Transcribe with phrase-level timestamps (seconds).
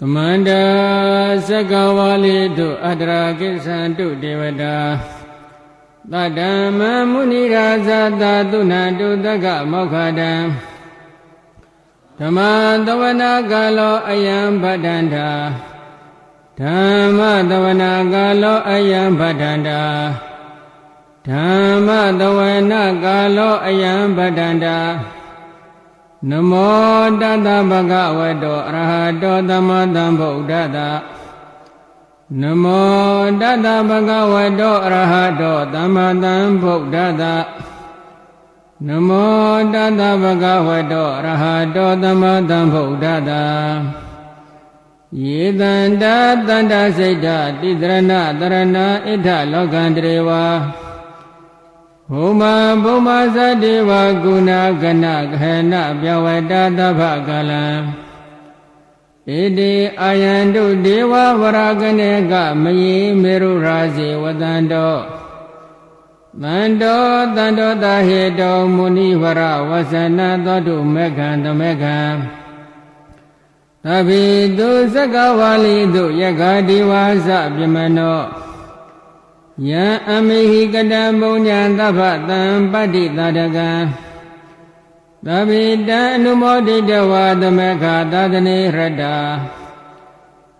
[0.00, 0.64] သမန္တာ
[1.48, 4.76] သက္ကဝါလိတုအတ္တရာကိသံတုဒေဝတာ
[6.12, 6.40] သတ္တ
[6.78, 7.88] မမုနိရာဇ
[8.20, 10.32] တာသုဏတုတက္ကမောခတံ
[12.18, 12.38] ဓမ္မ
[12.86, 15.28] သဝနာကာလောအယံဗဒ္ဒန္တာ
[16.60, 16.62] ဓ
[16.98, 17.20] မ္မ
[17.50, 19.82] သဝနာကာလောအယံဗဒ္ဒန္တာ
[21.28, 21.30] ဓ
[21.66, 21.88] မ္မ
[22.20, 22.40] သဝ
[22.70, 24.78] နာကာလောအယံဗဒ္ဒန္တာ
[26.26, 30.78] နမောတတဗကဝတောအရဟတောသမတံဗုဒ္ဓတ
[32.40, 37.22] နမောတတဗကဝတောအရဟတောသမတံဗုဒ္ဓတ
[38.86, 43.30] နမောတတဗကဝတောအရဟတောသမတံဗုဒ္ဓတ
[45.22, 46.04] ယေတန္တ
[46.48, 47.26] တန္တစိတ်တ
[47.60, 50.44] တိတရဏတရဏဣဋ္ဌလောကံတရေဝါ
[52.12, 52.42] ဘုမ
[52.84, 53.90] ဘုမသတ္တေဝ
[54.24, 54.50] ကုဏ
[54.82, 55.06] ကန
[55.40, 57.66] ခဏပြဝတသဗ္ဗကလံ
[59.26, 59.72] ဣတိ
[60.02, 64.96] အာယန္တုဒေဝဝရကနေကမယေမေရုရာဇေဝတန္တော
[66.42, 67.04] တန္တော
[67.36, 71.98] တန္တောတဟေတောမုနိဝရဝဆနသောတုမေခံတမေခံ
[73.84, 74.24] သဗ္ဗေ
[74.58, 78.20] တုသက္ကဝါလိတုယက္ခဒီဝါစပြမနော
[79.66, 82.42] ယံအမေဟိကတံဘုံညာသဗ္ဗတံ
[82.72, 83.70] ပတ္တိတာတကံ
[85.26, 89.16] သဗ္ဗေတံအနုမောဒိတဝါသမခသာသနေရတ္တာ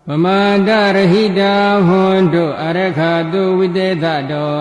[0.06, 1.52] ပမာဒရဟိတာ
[1.86, 3.00] ဟွန်တို့အရခ
[3.32, 4.54] တုဝိတေသတော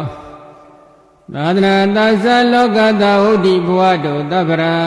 [1.33, 4.77] သာသနာသသလောကတဟုတ်တိဘဝတို့တပ္ပရာ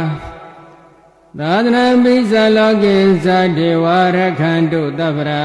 [1.39, 5.45] သာသနာပိသလောကိသဒေဝရခန္တုတပ္ပရာ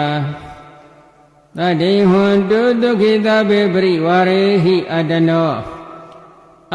[1.58, 5.52] တတိဟွန်တုဒုက္ခိတပေပရိဝရေဟိအတနော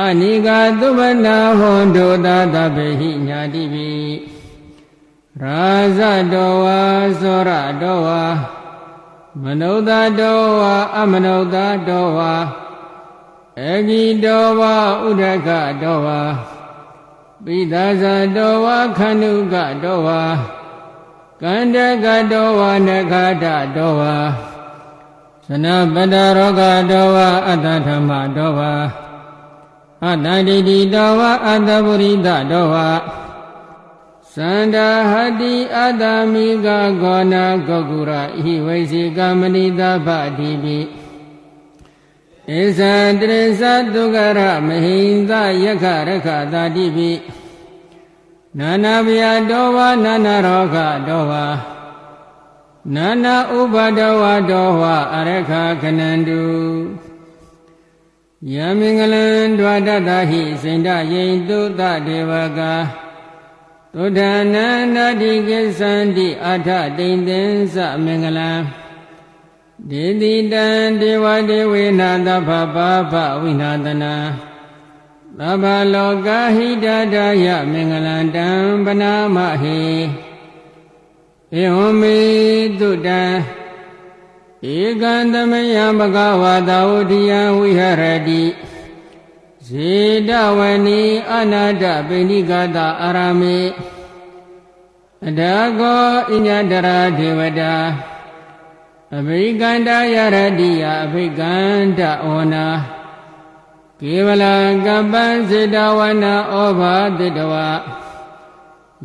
[0.02, 3.90] အနိကာသုမနာဟွန်တုသာတပေဟိညာတိပိ
[5.42, 6.00] ရာဇ
[6.32, 6.80] တောဝါ
[7.20, 7.50] သောရ
[7.82, 8.22] တောဝါ
[9.42, 11.56] မနုဿတောဝါအမနုဿ
[11.88, 12.32] တောဝါ
[13.60, 14.74] အဂိတောဝါ
[15.06, 15.48] ဥဒက
[15.82, 16.20] တောဝါ
[17.44, 18.04] ပိသဇ
[18.36, 19.54] တောဝါခန္ဓုက
[19.84, 20.22] တောဝါ
[21.42, 23.44] ကန္တကတောဝါနခတ
[23.76, 24.16] တောဝါ
[25.52, 27.16] သနပတရောဂတောဝ
[27.48, 28.60] အတ္တဓမ္မတောဝ
[30.04, 32.74] အတ္တဒိဋ္ဌိတောဝအတ္တပုရိသတောဝ
[34.34, 36.68] သန္တာဟတိအတ္တမိက
[37.02, 38.12] ဂောနာဂကုရ
[38.42, 40.78] ဣဝိစီကမဏိတဗတိပိ
[42.58, 43.62] ဧသံတရိသ
[43.94, 45.32] တုကရမဟိန္ဒ
[45.64, 47.10] ယခရခတာတိပိ
[48.58, 50.76] နာနာဗျာတောဝနာနာရောဂ
[51.08, 51.32] တောဝ
[52.94, 54.82] နာနာဥပါဒဝတောဝ
[55.14, 55.52] အရခ
[55.82, 56.42] ခဏန္တု
[58.52, 59.26] ယမင်္ဂလံ
[59.58, 62.60] ဒွါတတဟိစိန္ဒယိတုတဒေဝက
[63.94, 64.20] သုဒ္ဓ
[64.54, 68.50] နန္ဒတိကိသန္တိအထတိန်သင်္စမင်္ဂလံ
[69.90, 70.66] ဒေတိတံ
[71.00, 74.14] ဒေဝဒေဝေနာသဗ္ဗပါပဝိနာတနာ
[75.38, 75.64] သဗ္ဗ
[75.94, 78.48] လောကဟိတတယမင်္ဂလံတံ
[78.84, 79.80] ပနာမဟေ
[81.58, 82.18] ဧဝမေ
[82.80, 83.22] တုတံ
[84.76, 88.44] ဧကံသမယံဘဂဝါတာဝတိယံဝိဟရတိ
[89.66, 89.94] ဇေ
[90.28, 91.02] တဝနီ
[91.32, 93.58] အနာတပိဏိကတာအာရမေ
[95.26, 97.74] အဒါကောဣညတရာဒေဝတာ
[99.16, 102.66] အဘိကန္တယရတိယအဘိကန္တဩနာ
[104.00, 104.44] ကေဝလ
[104.86, 107.54] ကပ္ပံစေတဝနာဩဘာတိတဝ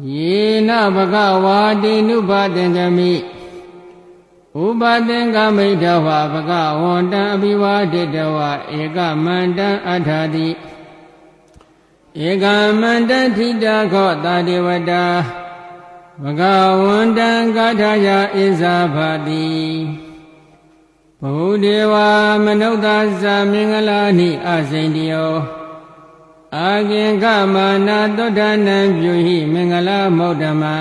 [0.03, 3.13] ယေနဘဂဝါတိနုပါတင်ကမိ
[4.63, 6.51] ဥပါသင်္ကမိတဝဘဂ
[6.81, 8.37] ဝန္တံအဘိဝါဒိတဝ
[8.79, 10.49] ဧကမန္တံအထာတိ
[12.27, 12.45] ဧက
[12.81, 15.05] မန္တထိတာခောတာဒေဝတာ
[16.23, 16.41] ဘဂ
[16.83, 18.95] ဝန္တံကာထာယဣဇာဖ
[19.27, 19.47] တိ
[21.21, 21.33] ဘု
[21.63, 21.93] ဒေဝ
[22.43, 25.33] မနုဿာသမင်္ဂလာနိအစိန်တယော
[26.55, 30.77] အာကင်္ခမာနာသုဒ္ဓနံပြုဟိမင်္ဂလာမௌဓမံ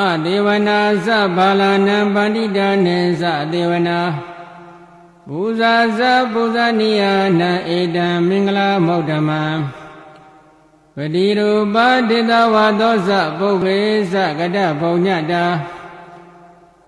[0.00, 4.00] အဒေဝနာသဘာလနံပန္တိတာနေသဒေဝနာ
[5.26, 6.00] ပူဇာသ
[6.32, 7.02] ပူဇာနိယ
[7.40, 9.42] နာဧတံမင်္ဂလာမௌဓမံ
[10.94, 11.76] ပတိရူပ
[12.08, 13.80] ဒေတဝါသောသပုဂ္ဂေ
[14.12, 15.44] သကတဘုံညတာ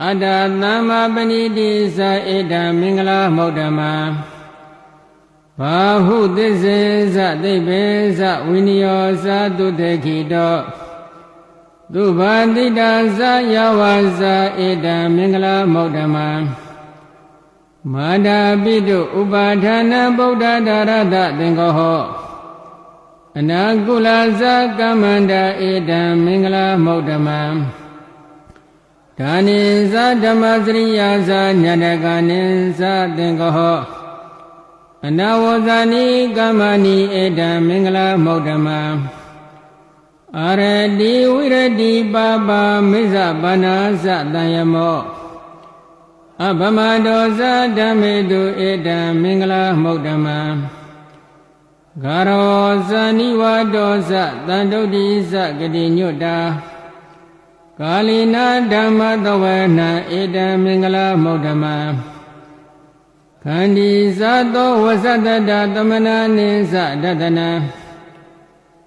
[0.04, 0.24] အတ္တ
[0.62, 2.00] သမ္မာပဏိတိသ
[2.34, 3.92] ဧတံမင်္ဂလာမௌဓမံ
[5.60, 6.78] ဘာဟုသစ္စေ
[7.14, 7.84] သသိဗ္ဗေ
[8.18, 9.26] သဝိနယောသ
[9.58, 10.56] သုတေခိတော
[11.92, 13.20] သုဘာတိတာသ
[13.54, 16.28] ယဝါဇာဧတံမင်္ဂလာမௌဓမံ
[17.92, 22.00] မာတာပိတုဥပါဌာနဗုဒ္ဓဒါရတသင်္ကောဟော
[23.38, 24.08] အနာကုလ
[24.40, 24.42] ဇ
[24.78, 27.40] ကမ္မန္တာဧတံမင်္ဂလာမௌဓမံ
[29.18, 29.60] ဒါနိ
[29.92, 31.30] သဓမ္မစရိယာသ
[31.62, 32.40] ညတကနိ
[32.80, 32.82] သ
[33.16, 33.97] သင်္ကော
[35.06, 36.04] အနဝဇာနိ
[36.36, 38.68] ကမ္မနိဧတံမင်္ဂလာမௌဓမ္မ
[40.38, 40.62] အာရ
[41.00, 44.98] တိဝိရတိပါပါမိစ္ဆပါဏာသတံယမော
[46.44, 47.40] အဗမတောဇ
[47.78, 50.26] ဓမ္မေတုဧတံမင်္ဂလာမௌဓမ္မ
[52.02, 53.42] ဂရောဇာနိဝ
[53.74, 54.10] တောဇ
[54.46, 56.38] တန်တုတိဇဂတိညွတ်တာ
[57.80, 59.44] ကာလီနာဓမ္မသဝ
[59.78, 61.64] နာဧတံမင်္ဂလာမௌဓမ္မ
[63.50, 64.20] ခန္ဒီဇ
[64.54, 67.50] သောဝဇတတသမနာနိသဒတနာ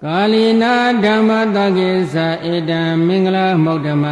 [0.02, 0.74] ကာလီနာ
[1.04, 2.16] ဓမ္မတကိသ
[2.52, 4.06] ဧတံမင်္ဂလာမௌဓမ္မ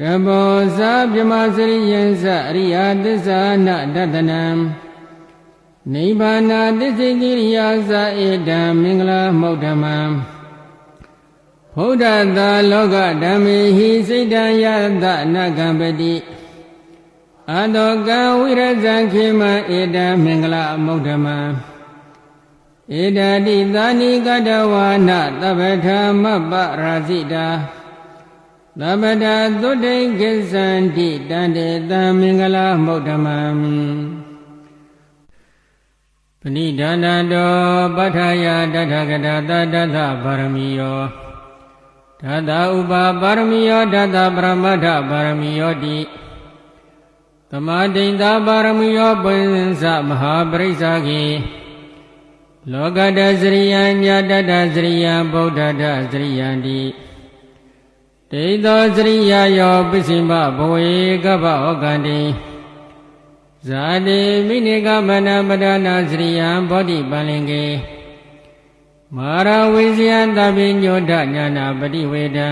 [0.00, 0.78] တဘောဇ
[1.12, 4.44] ပြမစရိယံသအရိယသစ္စာနဒတနံ
[5.92, 7.92] နိဗ္ဗာနာသစ္စေကိရိယာသ
[8.26, 9.84] ဧတံမင်္ဂလာမௌဓမ္မ
[11.74, 12.04] ဘုဒ္ဓ
[12.36, 14.64] သာလောကဓမ္မေဟိစိတ်တံယ
[15.02, 16.14] တနကံပတိ
[17.50, 19.42] အတောကံဝိရဇံခေမ
[19.78, 21.26] ဧတံမင်္ဂလာမௌဓမ္မ
[23.00, 25.10] ဧတတိသာနိကတဝါန
[25.40, 27.46] သဗ္ဗထာမပ္ပရာဇိတာ
[28.80, 33.26] သဗ္ဗတာသုတိကိသန္တိတန္တေတံမင်္ဂလာမௌဓမ္မ
[36.40, 37.52] ပဏိဒါနတော
[37.96, 41.00] ပဋ္ဌာယတထကတာတတသဗာရမီယော
[42.22, 45.98] ဓာတာဥပါပါရမီယောဓာတာပရမတ္ထပါရမီယောတိ
[47.54, 51.24] သမာဒိန်သာပါရမီယောပိဉ္စမဟာပရိစ္ဆာခေ
[52.72, 55.82] လောကတစရိယံညာတတစရိယံဗုဒ္ဓတ
[56.12, 56.80] စရိယံတိ
[58.30, 60.88] ဒိသောစရိယယောပစ္စည်းမဘဝေ
[61.24, 62.20] ကပ္ပဩကန္တိ
[63.66, 67.66] ဇာတိမိနိကမနပဒနာစရိယံဘောဓိပန္လင်ကေ
[69.16, 72.48] မာရဝိဇယတပိညောဒညာနာပฏิဝေဒံ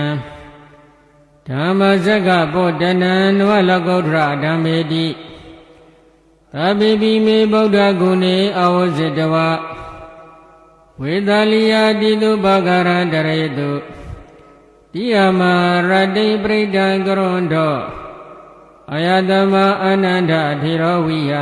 [1.49, 5.07] ဓမ္မစကပောတနံနဝလကုဋ္ဌရဓမ္မေတိ
[6.53, 9.35] သဗ္ဗေပိမေဗုဒ္ဓဂုဏေအဝဇိတဝ
[11.01, 13.69] ဝေသလိယတိတုဘဂရန္တရေတု
[14.93, 15.41] တိယမ
[15.89, 17.75] ရတိပရိဒံကရွန်တော
[18.93, 19.53] အယတမ
[19.83, 21.33] အာနန္ဒထေရဝိယ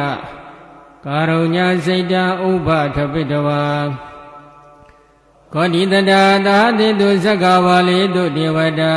[1.05, 3.63] ကာရုညစိတ်တံဥပထပိတဝါ
[5.53, 8.93] ကောတိတတာသာတိတုသက္ကဝါလေတုဒေဝတာ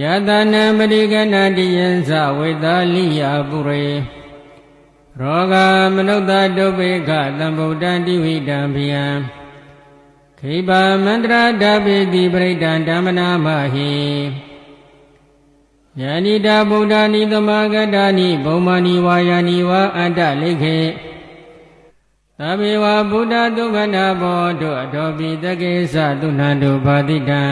[0.00, 3.86] ယတနံပရိကဏတိယံသဝေသလိယပုရေ
[5.20, 5.54] ရောဂ
[5.94, 9.04] မနုဿဒုပိခသံဗုဒ္ဓံတိဝိတံဘိယံ
[10.38, 13.92] ခိဗာမန္တရာဓပိတိပရိဒံဓမ္မနာမဟိ
[16.00, 20.78] ယန္တိတာဗုဒ္ဓနိသမဂတာနိဘုံမာနိဝါယာနိဝါအတ္တလိခေ
[22.38, 27.44] သဗ္ဗေဝဗုဒ္ဓဒုက္ခနာဘောတုအထောပိတကေသသုဏန္တုဘာတိတံ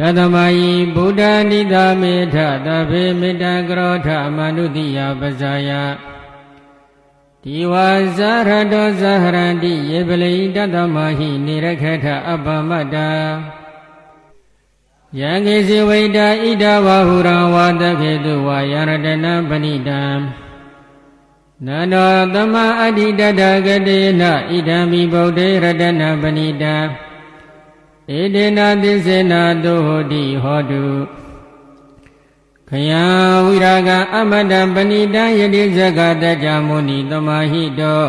[0.00, 2.36] တသမယီဗုဒ္ဓနိတာမေထ
[2.66, 5.70] သဗ္ဗေမေတ္တကရောထမနုတိယပဇာယ
[7.44, 13.10] ဒီဝါဇာရတောဇာဟရန္တိယေပလိတသမဟိနေရခထအပ္ပမတ္တာ
[15.18, 20.02] ယံကေစီဝိတာဣဒဝဟုရံဝါတခေတုဝါယရတနာပဏိတံ
[21.66, 26.76] နန္တောသမအဋ္ဌိတတဂတေနဣဒံမိဗုဒ္ဓေရတနာပဏိတံ
[28.18, 30.84] ဧတေနာသစ္စေနာတုဟောတိဟောတု
[32.68, 33.02] ခယံ
[33.44, 38.04] ဝိရာဂအမတပဏိတံယတိဇဂတကြမုနိသမာဟိတော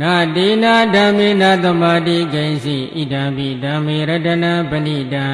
[0.00, 5.26] နာတေနာဓမ္မေနာသမာတိကိဉ္စီဣဒံပိဓမ္မေရတနာပဏိတံ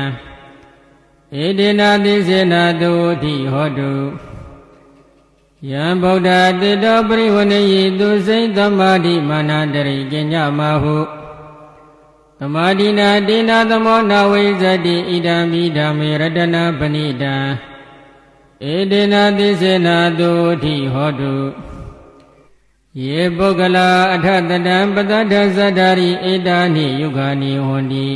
[1.44, 3.92] ဧတေနာသစ္စေနာတုတိဟောတု
[5.70, 6.28] ယံဗုဒ္ဓ
[6.60, 11.19] တေတောပရိဝဏေယိသူစိတ်သမာဓိမာနတရိကညမဟု
[12.42, 17.34] သမာဓိနာတေနာသမောနာဝိဇတိဣဒံမိဓမ္မေရတနာပဏိတံ
[18.72, 20.30] ဧတေနာသစ္စေနာတု
[20.62, 21.34] ထိဟောတု
[23.04, 28.08] ယေပုဂ္ဂလာအထတတံပတ္တသဇ္ဒာရိဧတာနိယုဂာနိဟွန်တိ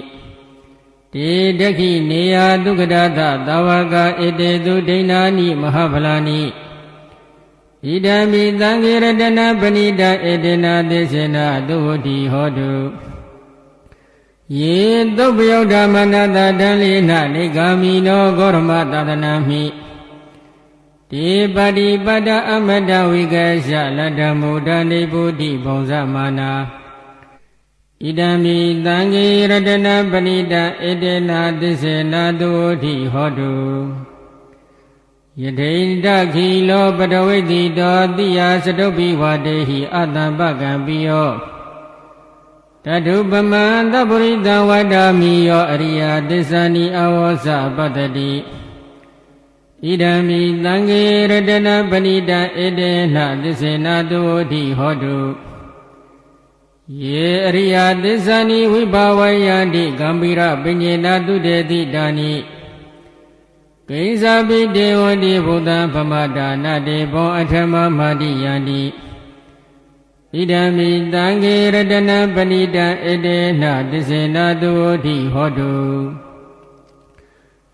[1.15, 3.95] တေဒခိနေယဒုက္ခဒသသဝက
[4.27, 6.41] ဧတေသူဒိဏာနိမဟာဖလာနိ
[7.87, 12.73] ဣဒံမိသံဃေရတနာပဏိတဧတေနာသစ္စေနာသုဝတိဟောတု
[14.53, 14.79] ယေ
[15.17, 19.65] သုပယုဒ္ဓမနတတံလိနနေဂာမိနောဂောရမသာသနာမိ
[21.11, 23.35] တိပတိပတ္တအမတဝိက
[23.67, 26.53] ရှလတ္တမုဒ္ဒနေဗုဒ္ဓိဘုံဇမာနာ
[28.03, 30.55] ဣဒံမိသံဃေရတနာပဏိတ
[30.89, 33.55] ဧတေနာသစ္စေနာတုတိဟောတု
[35.41, 41.54] ယထိန်တခိလောပတဝိတိတောတိယစတုပိဝတေဟိအတံပကံပိယော
[42.87, 48.33] တတုပမံသဗ္ဗရိတဝတ္တမိယောအရိယသစ္စာနိအဝောစပတ္တိ
[49.85, 51.01] ဣဒံမိသံဃေ
[51.31, 54.21] ရတနာပဏိတံဧတေနသစ္စေနာတု
[54.53, 55.19] တိဟောတု
[57.03, 62.33] ယေအရိယသစ္စာနိဝိဘာဝယန္တိကံပိရပညေနာတုတေတိတာနိ
[63.89, 68.83] ကိဉ္စာပိတေဝတိဘုဒ္ဓံဗမတာနတေဘောအထမမာတိယန္တိ
[70.37, 74.73] ဣဒံမိတံဃေရတနာပဏိတံဧတေနသစ္စေနာတု
[75.05, 75.75] တိဟောတု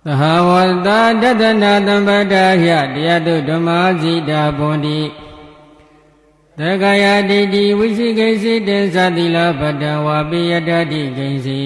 [0.05, 0.51] သဟဝ
[0.87, 0.89] တ
[1.23, 5.01] တတနာတံပတ္တာယတရားတုဓမ္မာဇိတာဘွန်တိ
[6.59, 11.61] သက္ကာယဒိဋ္ဌိဝိသိကိစိတေသတိလပတ္တဝါပိယတတိကိစိ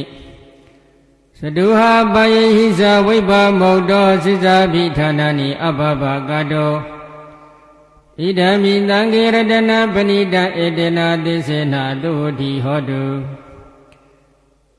[1.40, 6.93] သတုဟာပယေဟိသဝိပါမုတ်တောစိစာပိဌာနာနိအဘဘကတော
[8.22, 13.04] ဣဒံမိသံဃေရတနာပဏိတဧတေနာသိစေနာတုတိဟောတု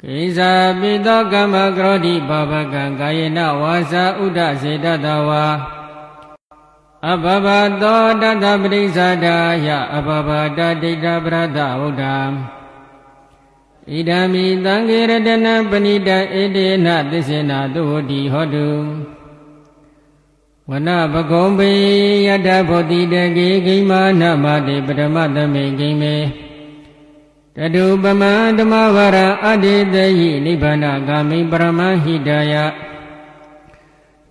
[0.01, 5.45] ကိစ္စာပိသောကမ္မကရောတိပါပကံကာယေနဝါစာဥဒ္ဒစေတတဝါ
[7.11, 7.47] အဘဘ
[7.81, 12.17] သောတတပရိစ္ဆာဒာယအဘဘတဒိဋ္ဌပရဒဝုဒ္ဓံ
[13.91, 16.09] ဣဒံမိသံဃေရတနာပဏိတ
[16.41, 18.69] ဧတေနသစ္စေနာတုတိဟောတု
[20.69, 21.69] ဝနပကုံပေ
[22.27, 26.15] ယတဘောတိတကေဂိမာနမတေပရမသမေဂိမေ
[27.55, 28.23] တတုပမ
[28.57, 32.53] ဓမ္မဝရအတ္တိတယိနိဗ္ဗာနဂာမိပရမဟိတယ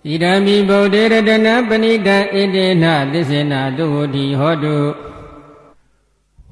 [0.07, 4.77] ဣဒံမိဗုဒ္ဓေရတနာပဏိတဧတေနသစ္စေနာတုဝတိဟောတု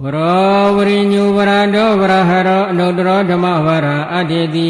[0.02, 4.70] ဝရောဝရိညုဝရတောဝရဟရောအနုတ္တရောဓမ္မဝရအတ္တိတိ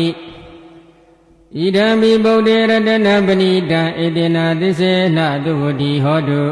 [1.62, 6.44] ဣဒံမိဗုဒ္ဓေရတနာပဏိတဧတေနသစ္စေနာတုဝတိဟောတု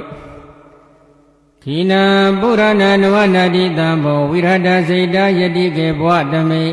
[1.63, 2.03] ခိနာ
[2.39, 6.65] ပုရဏနဝနာတိတံဘောဝိရဒစေတယတိကေဘဝတမိ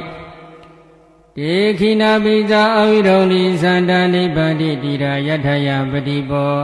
[1.37, 6.57] တေခိနာပိဇာအဝိရုံလိသန္တနိဗ္ဗာတိတိရာယထယပတိဘော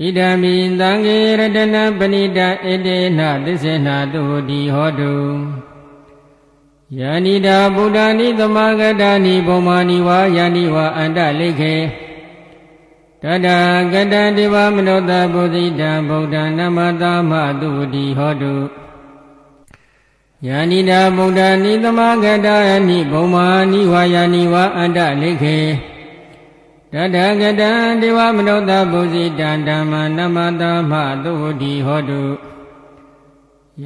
[0.00, 2.38] ဣဒံမိသံဃေရတနာပဏိတ
[2.72, 5.14] ဧတေနသစ္စေနာတုတိဟောတု
[6.96, 11.74] ယာနိတာဗုဒ္ဓနိသမဂတာနိဘုံမာနိဝါယာနိဝါအန္တလိခေ
[13.22, 13.48] တတ
[13.92, 18.54] ကတံဒေဝမနောတပုသိတံဗုဒ္ဓနမတာမတုတိဟောတု
[20.46, 22.56] ယာနိတာဗုဒ္ဓနိသမဂတာ
[22.88, 25.58] နိဘုံမာနိဝါယာနိဝါအန္တလိခေ
[26.92, 30.92] တတကတံဒေဝမနောတပုသိတံဓမ္မနမတာမ
[31.24, 32.22] တုတိဟောတု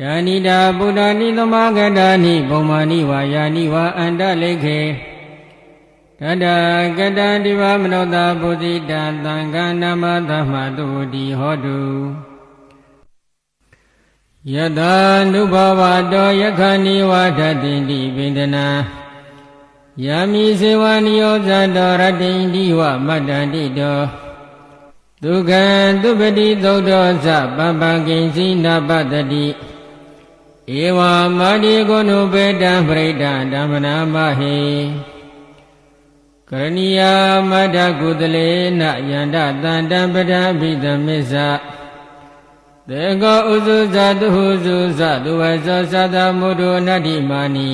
[0.00, 4.80] ယာနိတာဗုဒ္ဓနိသမဂတာနိဘုံမာနိဝါယာနိဝါအန္တလိခေ
[6.20, 6.44] တတ
[6.98, 11.80] ကတံဒီဝမနောတာပုတိတံသံဃာနမသမတုတိဟောတု
[14.52, 14.94] ယတာ
[15.32, 15.82] နုဘဝ
[16.12, 18.66] တောယခဏိဝဒတိတိပိန္ဒနာ
[20.04, 23.98] ယာမိစေဝနိယောဇတောရတိန္ဒီဝမတ္တန္တိတော
[25.22, 25.64] ဒုက္ခံ
[26.02, 29.46] သူပတိသုတ်တော်သပပ္ပကိဉ္စီနာပတတိ
[30.70, 30.98] ဧဝ
[31.38, 34.58] မာတိကိုနုပေတံပရိဒံဓမ္မနာမဟိ
[36.48, 37.12] ကရဏီယာ
[37.50, 38.50] မတ္တကုသလေ
[38.80, 41.34] နယန္တတန္တပဒဘိသမစ္ဆ
[42.88, 47.72] တေကောဥစုဇတုဟုစုဇသူဝဇောသတမုဒ္ဒနတ္တိမာနီ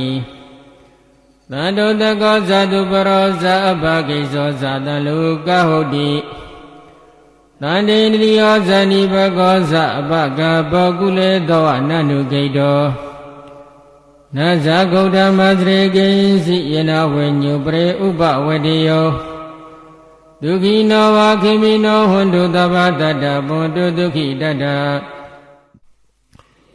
[1.50, 6.10] သန္တုတကောဇတုပရောဇအဘဂိဇောဇတလူကဟုတ်တိ
[7.62, 12.80] တန္တေန္ဒိယောဇဏိဘကောဇအပကဘောကုလေသောအနနုဂိတော
[14.36, 16.06] နဇာဂௌတမသရေကိ
[16.44, 19.08] စီယနာဝေညုပရေဥပဝတိယော
[20.42, 24.64] ဒုခိနောဝါခိမိနောဟွန်တုတဘာတတဘွန်တုဒုခိတတ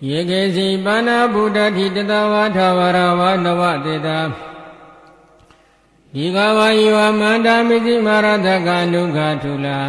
[0.08, 4.20] ယေကေစီပါဏဗုဒ္ဓတိတတဝါထဝရဝနဝတေတာ
[6.14, 9.80] ဒီကဝါယဝမန္တာမိသိမာရတကနုခထုလာ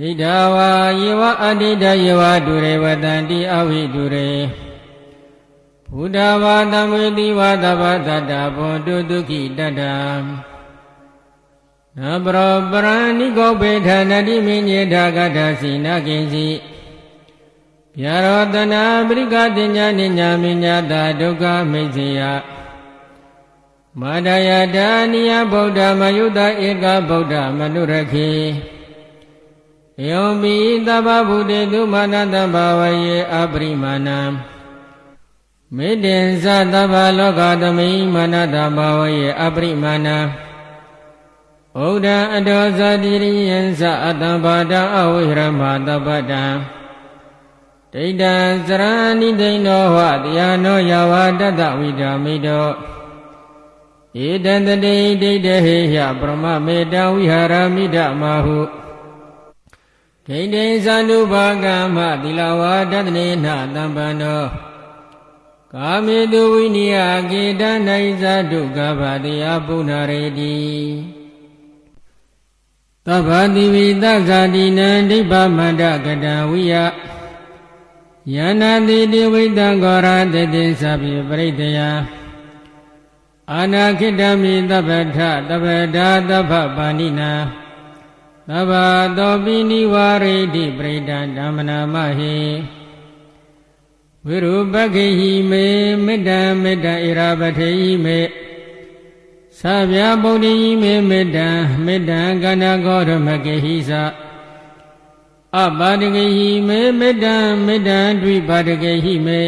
[0.00, 0.24] ဣဒ
[0.54, 0.70] ဝါ
[1.00, 4.30] ယေဝအတ္တိတယေဝဒုရေဝတံတိအဝိဒုရေ
[5.92, 9.94] ဘုဒ္ဓဘာသံဝေတိဝါသဘာတတဘောတုဒုခိတတံ
[11.98, 16.48] နပရောပရဏိကောပေဌာနတိမိညေထာကထာစီနာကိဉ္စီ
[18.00, 22.20] ဗျာရောတနာပရိကတိညာနိညာမိညာတာဒုက္ခမိတ်စေယ
[24.00, 28.30] မတယတာနိယဗုဒ္ဓမယုတဧကဗုဒ္ဓမနုရခေ
[30.02, 34.20] ယောပိသဗ္ဗဗုတေသူမာနတဘာဝယေအပရိမာဏံ
[35.76, 40.18] မေတ္တင်သသဗ္ဗလောကသမိမာနတဘာဝယေအပရိမာဏံ
[41.78, 46.44] ဩဒံအတောဇာတိရိယံသအတံဘာဒအဝိဟရမတပ္ပတံ
[47.92, 48.34] ဒိဋ္ဌံ
[48.66, 48.82] စရ
[49.20, 52.68] ဏိသိဏောဟတရားနောယဝတတဝိဒာမိတော
[54.26, 58.83] ဧတံတတိဒိဋ္ဌဟေယပရမမေတဝိဟာရမိဒမဟု
[60.28, 64.42] ဒိဋ္ဌိသန္တုဘာကမ္မသီလဝါဒတနေနတံပန္နော
[65.72, 66.96] ကာမေတုဝိနိယ
[67.30, 70.56] ကေတနိုင်ဇဒုက္ခဗတိယပုဏ္ဏရေတိ
[73.06, 76.74] သဗ္ဗတိဝိသဇာတိနံဒိဗ္ဗမန္တကတဝိယ
[78.34, 81.78] ယန္နာတိတိဝိတံဂောရတတိသဗ္ဗပရိတယ
[83.52, 85.66] အာနာခိတမိသဗ္ဗထသဗ္ဗ
[85.96, 87.32] ဒါသဗ္ဗပါဏိနာ
[88.50, 88.72] သဗ္ဗ
[89.18, 92.36] သောပိနိဝါရိတိပရိဒံဓမ္မနာမဟိ
[94.26, 95.66] ဝိရုပခေဟိမေ
[96.04, 96.30] မေတ္တ
[96.62, 98.18] မေတ္တဣရာပထေဟိမေ
[99.58, 101.38] သဗျာဗုဒ္ဓိမေမေတ္တ
[101.84, 103.92] မေတ္တကန္နဂောရမကေဟိသ
[105.56, 107.26] အပါဒကေဟိမေမေတ္တ
[107.66, 107.90] မေတ္တ
[108.22, 109.42] ဒွိပါဒကေဟိမေ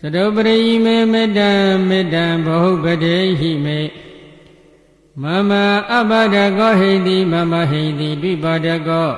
[0.00, 1.40] သတုပရိမေမေတ္တ
[1.88, 3.80] မေတ္တဘဟုပတေဟိမေ
[5.22, 5.50] မမ
[5.92, 9.10] အပဒကောဟိတိမမဟိတိဒွိပါဒကော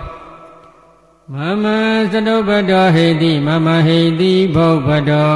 [1.33, 1.65] မမ
[2.13, 5.33] သတုပတောဟိတိမမဟိတိဘုပတော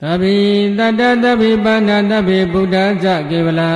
[0.00, 0.36] တပိ
[0.78, 3.72] တတတပိပါဏတပိဗုဒ္ဓဇကေဝလာ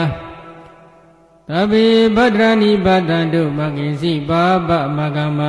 [1.51, 1.85] တပိ
[2.17, 5.41] ဗဒရဏိပါတံတုမဂိစီပါပမကမ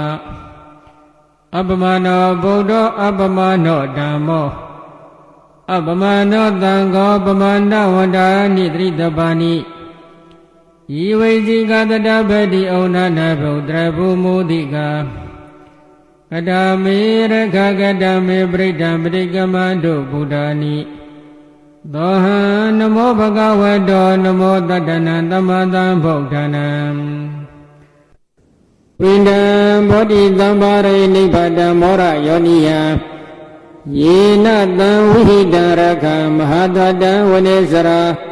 [1.57, 4.47] အပမနောဗုဒ္ဓအပမနောဓမ္မော
[5.73, 9.55] အပမနောသံဃောပမဏဝန္တာနိတရိတပါဏိ
[10.97, 14.89] ဤဝိဇိကတတပတိဩနာနဗုဒ္ဓဘူမုဒိကာ
[16.31, 16.51] ကတ
[16.83, 16.97] မေ
[17.31, 20.77] ရခကတမေပရိဒံပရိကမတုဗုဒ္ဓာနိ
[21.93, 22.39] သောဟံ
[22.79, 26.67] နမောဘဂဝတောနမောတတနံသမတံဗုဒ္ဓနာ
[29.01, 29.41] ဝိန္ဒံ
[29.89, 32.69] ဘောဓိသံပါရိနိဗ္ဗတံမောရယောနိယ
[33.99, 34.47] ယေန
[34.79, 36.05] တံဝိဟိတံရခ
[36.35, 38.28] မဟာတတံဝနေစရာ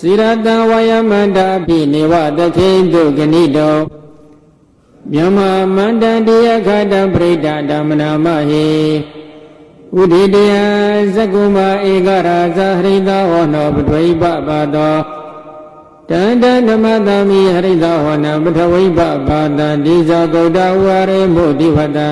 [0.00, 3.76] စိရတံဝယမန္တာပိနေဝတခိတုဂဏိတော
[5.12, 5.38] မြမ
[5.76, 8.68] မန္တန်တရားခတပရိဒဓမ္မနာမဟိ
[9.98, 10.52] ဥဒိတယ
[11.14, 11.58] ဇကုမ
[11.90, 14.96] ဧကရာဇဟရိတဝနောပထွိပပါတော
[16.10, 22.10] တန္တဓမ္မသမိဟရိတဝနပထဝိပပါတတိဇဂௌတဝရေမုတိဝတံ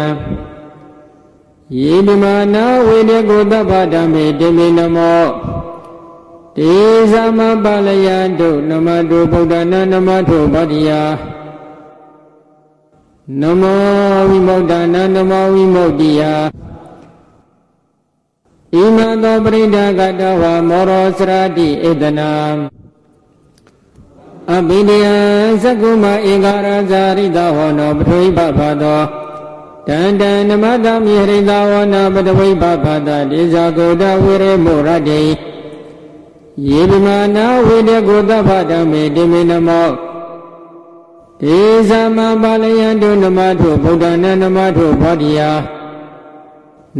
[1.80, 2.24] ယေဓမ
[2.54, 5.24] နာဝေဒေကိုတပ္ပဓမ္မေတေမေနမော
[6.57, 6.75] တေ
[7.11, 8.07] သမပါလယ
[8.39, 10.91] တုနမတုဗုဒ္ဓနာနမထုဗတ္တိယ
[13.41, 16.21] နမောဝိမု ക്ത နာနမောဝိမု ക്തി ယ
[18.73, 22.31] ဣမသောပရိဒကတဝမောရောစရတိဧတနာ
[24.51, 25.07] အဘိနယ
[25.63, 29.01] သကုမဧကရာဇာရိတဟောနောပထွိပဖသော
[29.87, 35.21] တန္တနမတမိဟရိတဝနာပတဝိပဖသဒေဇာကိုတဝိရေမောရတေ
[36.69, 39.89] ယေဗမာနာဝိတကိုတဖဓမ္မေတိမေနမော
[41.41, 45.51] ဒေသမပါလယံတုနမထုဗုဒ္ဓနာနမထုဘောဓိယာ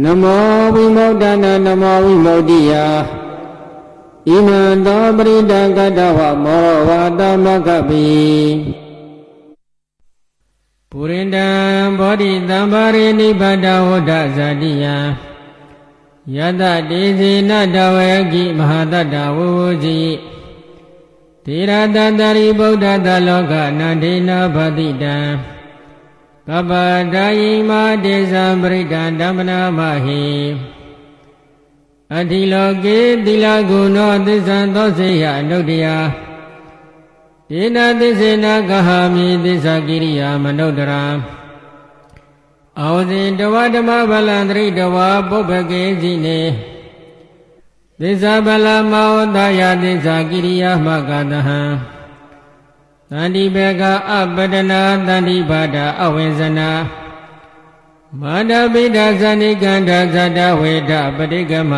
[0.02, 2.86] နမောဝိမု ക്ത နာနမောဝိမု ക്തി ယာ
[4.28, 8.06] ဣမံသောပရိဒကတဝမောဝါတမကပိ
[10.90, 11.48] ပုရိန္ဒံ
[11.98, 14.84] ဘောဓိတံပါရိနိဗ္ဗတဝဒဇာတိယ
[16.35, 20.01] ယတတေဇေနတဝေကိမဟာတတဝဝဇိ
[21.45, 25.17] သေရတတရိဗုဒ္ဓတလောကနန္ဒေနဗတိတံ
[26.47, 26.71] ကပ္ပ
[27.13, 30.25] ဒါယိမာတေဇံပရိဒံဓမ္မနာမဟိ
[32.15, 35.85] အတိလောကေတိလကုဏောသစ္ဆံသောစေယအနုတ္တယ
[37.49, 41.03] ဒေနသစ္စေနကဟာမိသစ္စာကိရိယာမနုဿရာ
[42.77, 44.97] အောဇင်တဝဓမ္မဗလံတရိတဝ
[45.29, 46.39] ပုပ္ပကေစီနေ
[47.99, 51.61] သစ္စာဗလမောတယသစ္စာကိရိယာမကတဟံ
[53.11, 56.69] တန္တိဘေကအပတနာတန္တိဘာဒအဝိဇနာ
[58.19, 61.73] မာဒပိဒဇဏိကန္ဓဇတဝေဒပတိကမ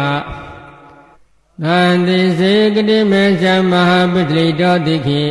[1.63, 5.21] သန္တိစေကတိမေဇမဟာပိတလိတောတိခိ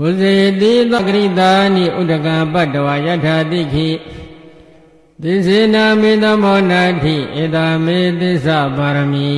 [0.00, 3.88] ဝဇေတိသကရိတာနိဥဒကပတ္တဝယထာတိခိ
[5.22, 9.36] သစ္စေနာမေတမောနာတိဧတာမေသစ္စာပါရမီ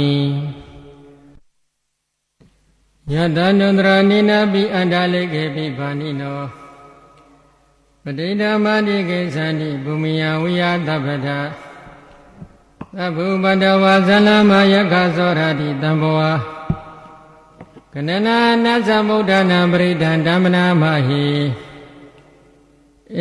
[3.13, 6.41] ယတနန္တရာနိနာပိအန္တလေကေပိဘာနိနော
[8.03, 11.29] ပဋိဓမ္မာတိကေသန္တိဘူမိယဝိယသဗ္ဗထ
[12.97, 16.21] သဗ္ဗုပတဝါဇလမယခသောရတိတံဘဝ
[17.95, 21.27] ကနနာနသမုဒ္ဒနာပရိဒံဓမ္မနာမဟိ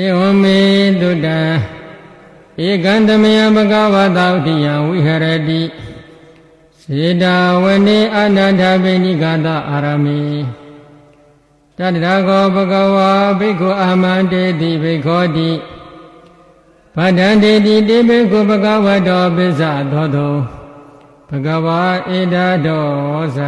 [0.04, 0.60] ဧဝမေ
[1.02, 1.40] တုတံ
[2.66, 5.62] ဧကံတမယဘဂဝတာဥတိယဝိဟရတိ
[6.82, 10.22] စေတာဝနေအနန္တပိဏိကတအာရမေ
[11.78, 15.50] တတရာကောဘဂဝါဘိက္ခုအာမန္တေတိဘိက္ခောတိ
[16.96, 20.36] ဗဒ္ဒန္တေတိတိဘိက္ခုဘဂဝတောပိစ္ဆသောတော
[21.30, 21.82] ဘဂဝါ
[22.18, 22.88] ဧတတော
[23.38, 23.40] သ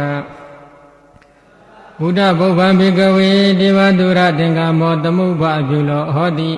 [2.02, 6.52] ဘုဒ္ဓဘုဗ္ဗံဘိကဝေဒေဝတုရသင်္ကမောတမှုဘပြုလောဟောတိ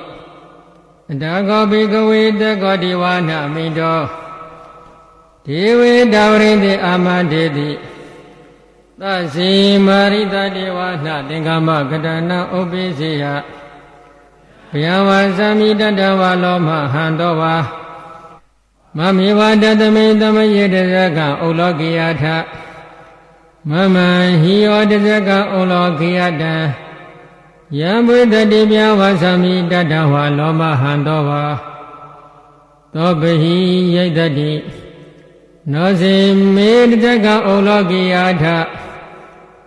[1.10, 4.00] အတကောဘိကဝေတကောဒီဝါနမိတော
[5.46, 7.70] ဒေဝေတဝရိတိအာမတေတိ
[9.00, 9.02] သ
[9.32, 9.50] စီ
[9.86, 13.24] မာရိတတေဝနာသင်္ကမကတနာဥပိစေယ
[14.72, 17.54] ဘယဝါသမိတတဝါလောမဟံတောဝါ
[18.96, 22.24] မမေဝတတမေတမယေတဇကဥလောကိယထ
[23.70, 23.96] မမ
[24.42, 26.54] ဟိယောတဇကဥလောကိယတံ
[27.78, 31.44] ယံဘုဒ္ဓတိပြဝါသမိတတဝါလောမဟံတောဝါ
[32.94, 33.56] သောပဟိ
[33.94, 34.52] ယိတတိ
[35.72, 36.14] နောစေ
[36.54, 38.44] မေတတကဩလောကိယာထ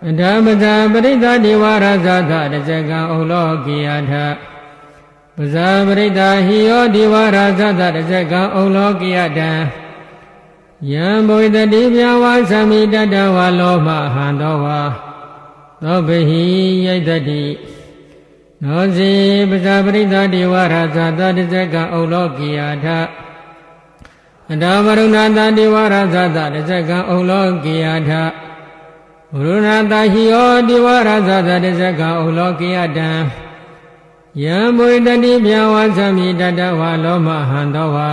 [0.06, 4.12] အဓမ္မဇာပရိသတိဝရဇာသတဇကံဩလောကိယာထ
[5.36, 9.50] ပဇာပရိသဟိယောဒီဝရဇာသတဇကံဩလောကိယတံ
[10.92, 14.80] ယံဘဝိတတိပြဝါသမိတတဝါလောမဟံသောဝါ
[15.82, 16.42] သောဘဟိ
[16.84, 17.44] ယိတတိ
[18.62, 19.10] နောစီ
[19.50, 22.86] ပဇာပရိသတိဝရဇာသတဇကံဩလောကိယာထ
[24.52, 28.10] အတမရုဏတတိဝရဇတတဇကံဩလောကိယထ
[29.38, 33.10] ဘုရဏတဟိယောတိဝရဇတတဇကံဩလောကိယတံ
[34.42, 38.10] ယံဘွေတတိမြဝါသမိတတဝါလောမဟံသောဝါ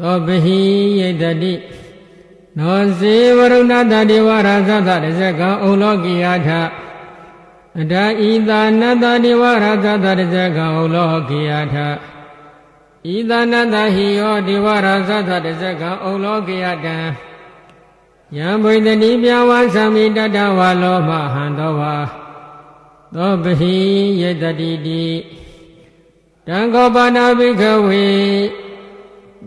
[0.00, 0.60] သောပဟိ
[1.00, 1.54] ယတတိ
[2.58, 6.48] နောစေဝရုဏတတိဝရဇတတဇကံဩလောကိယထ
[7.80, 11.76] အတဣသာနတတိဝရဇတတဇကံဩလောကိယထ
[13.14, 16.96] ဤသနတဟိယောဒေဝရာဇသတဇကံဩလောကယတံ
[18.36, 21.94] ယံဘိတတိပြဝါသမိတတဝါလောမဟံသောဝါ
[23.14, 23.76] သောပဟိ
[24.20, 25.06] ယတတိတိ
[26.46, 28.06] တံခောပါဏဘိခဝေ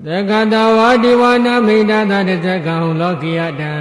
[0.06, 3.74] သကတဝါဒီဝနာမိတသတဇကံဩလောကယတံ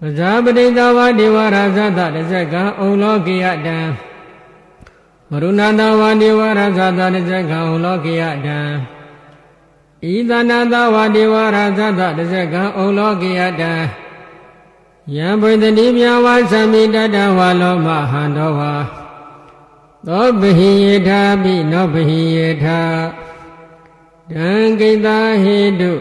[0.00, 3.78] ပဇာပတိတဝါဒေဝရာဇသတဇကံဩလောကယတံ
[5.34, 8.58] မရုဏတဝါဒေဝရသသတဇကံလောကိယတံ
[10.12, 13.72] ဤသနာတဝါဒေဝရသသတဇကံဩလောကိယတံ
[15.14, 18.74] ယံဘိတတိမြဝါသမိတတဝါလောမဟံတော်ဝါ
[20.06, 22.80] သောပဟိယေထာပိနောပဟိယေထာ
[24.30, 25.08] တံကိတ
[25.42, 25.92] ဟေတု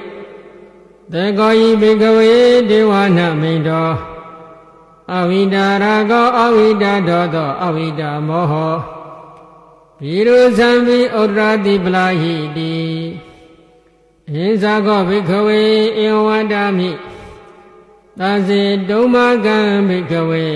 [1.14, 2.34] သကောဤဘိကဝေ
[2.70, 3.96] ဒေဝနာမိန်တော်
[5.16, 8.76] အဝိဒါရကောအဝိဒါဒောသောအဝိဒါမောဟော
[10.00, 12.76] ဘီရုသံဘိဩဒရာတိပလာဟိတိ
[14.32, 15.62] ဟိဇာကောဘိခဝေ
[16.04, 16.90] ဧဝန္တာမိ
[18.20, 19.58] သာစေဒုံမကံ
[19.88, 20.48] ဘိခဝေ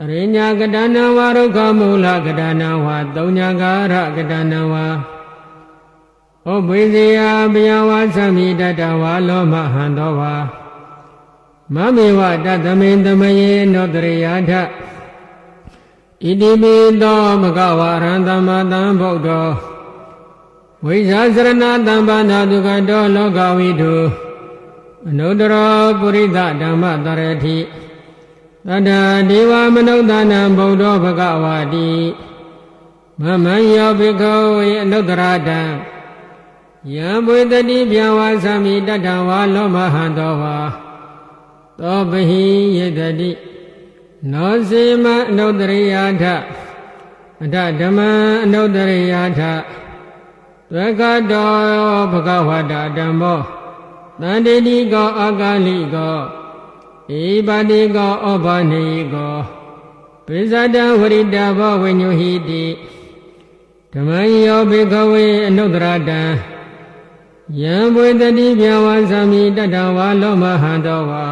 [0.00, 4.74] အရိညာကတနာဝရုခမူလကတနာဝသုံးညာကာရကတနာဝ
[6.48, 7.20] ဩဘိဇေယ
[7.54, 10.34] ဘယဝသမိတတဝါလောမဟံသောဝါ
[11.74, 14.62] မမေဝတသမိန်တမယေနောတရိယာထဣ
[16.40, 19.48] တိပိသောမကဝရံသမ္မာတံဗုဒ္ဓော
[20.84, 23.94] ဝိဇာစရဏတံပါဏဒုက္ခတောလောကဝိတု
[25.08, 27.58] အနုတ္တရောပုရိသဓမ္မတရတိ
[28.66, 28.90] တတ္တ
[29.30, 31.90] ဒေဝမနုဿာနံဗုဒ္ဓောဘဂဝါတိ
[33.22, 34.22] မမံယောဘိခ
[34.54, 35.60] ဝေအနုတ္တရတံ
[36.94, 40.56] ယံဘွေတတိပြဝါသမိတတ္တဝါလောမဟံသောဝါ
[41.80, 42.44] သောပဟိ
[42.76, 43.30] ယေတတိ
[44.32, 46.24] နောစေမအနုတ္တရိယာထ
[47.44, 47.98] အထဓမ္မ
[48.44, 49.40] အနုတ္တရိယာထ
[50.74, 51.52] သကတော
[52.12, 53.40] ဘဂဝတာဓမ္မော
[54.20, 56.18] တန္တိတိကောအာကာလိကော
[57.22, 59.36] ဧပါတိကောဩဘာနေကော
[60.26, 62.64] ပိဇဒံဝရိတဘောဝိညုဟိတိ
[63.92, 64.10] ဓမ္မ
[64.46, 66.22] ယောဘေကဝေအနုတ္တရတံ
[67.56, 71.24] ယံဘွေတတိပြဝါသမိတတဝါလောမဟံတောဝါ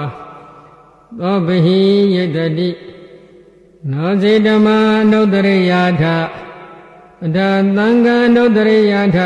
[1.18, 1.80] သောပဟိ
[2.14, 2.70] ယတတိ
[3.90, 4.78] နောစေဓမ္မာ
[5.10, 6.02] နုတ္တရိယာထ
[7.24, 7.38] အတ
[7.76, 9.18] သံဃာနုတ္တရိယာထ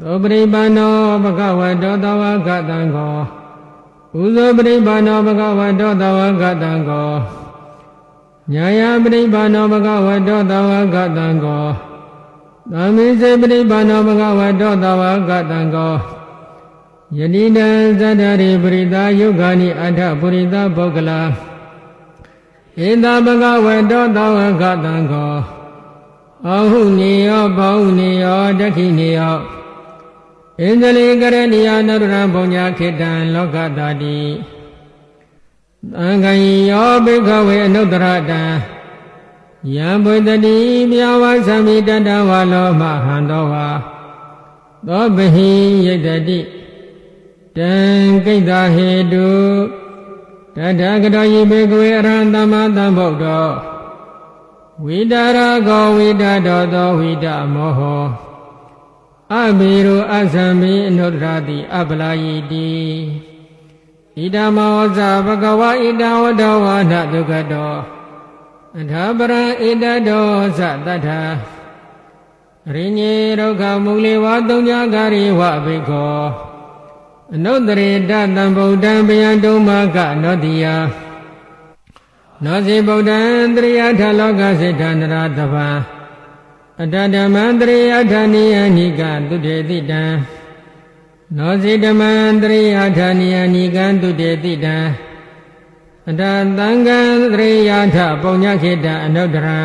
[0.00, 3.16] သောပရိပါဏောဘဂဝတောတဝကတံခော
[4.20, 7.10] ဥဇောပရိပါဏောဘဂဝတောတဝကတံခော
[8.52, 11.91] ညာယပရိပါဏောဘဂဝတောတဝကတံခော
[12.70, 15.94] သမိစေပရိပါဏောဘဂဝတောတဝကတံခော
[17.18, 17.68] ယတိတံ
[18.00, 21.20] သတ္တရိပရိသယုဂာနိအထပုရိသပုဂ္ဂလာ
[22.86, 25.62] ဧတဘဂဝတောတဝကတံခောဩ
[26.48, 29.36] အာဟုနေယောဘောဟုနေယောတခိနေယော
[30.60, 34.18] ဣန္ဒလိကရဏီယနရဏဘုံညာခေတံလောကတာတိ
[35.92, 36.32] သံဃံ
[36.70, 38.42] ယောဘိကဝေအနုတ္တရတံ
[39.70, 40.58] ယံဘုဒ္ဓတိ
[40.90, 43.68] မြဝသမိတတဝါလောမဟံသောဝါ
[44.86, 45.50] သောဘဟိ
[45.86, 46.40] ယတတိ
[47.56, 47.74] တံ
[48.24, 49.28] ကိတ္တဟေတု
[50.56, 53.48] တထကတောယိဘေကဝေအရဟံသမ္မာသမ္ဗုဒ္ဓော
[54.84, 58.04] ဝိတာရကောဝိတာတော်သောဝိတာမောဟော
[59.32, 62.70] အဘိရုအသံမိအနုတ္တရတိအပလာယိတိ
[64.16, 67.74] ဣဒမောဇဘဂဝဣဒဝတ္တဝါနဒုက္ခတော
[68.80, 70.26] အထာပရဣဒတော
[70.86, 71.20] သတ္ထာ
[72.74, 76.22] ရိညေဒုက္ခမူလေဝသုံးကြကာရိဝဘိခော
[77.34, 80.64] အနုတ္တရေတသံဗုဒ္ဓံဗျံတုမကနောတိယ
[82.44, 83.20] နောစီဗုဒ္ဓံ
[83.56, 85.68] တရိယထလောကစိတ္တနရတဗံ
[86.82, 90.02] အတဓမ္မံတရိယထနိယနိကတုတေတိတံ
[91.36, 94.76] နောစီဓမ္မံတရိယထနိယနိကတုတေတိတံ
[96.08, 96.22] အတ
[96.58, 97.00] သံဃံ
[97.34, 99.60] တရိယထပုံညခေတအနုတ္တရံ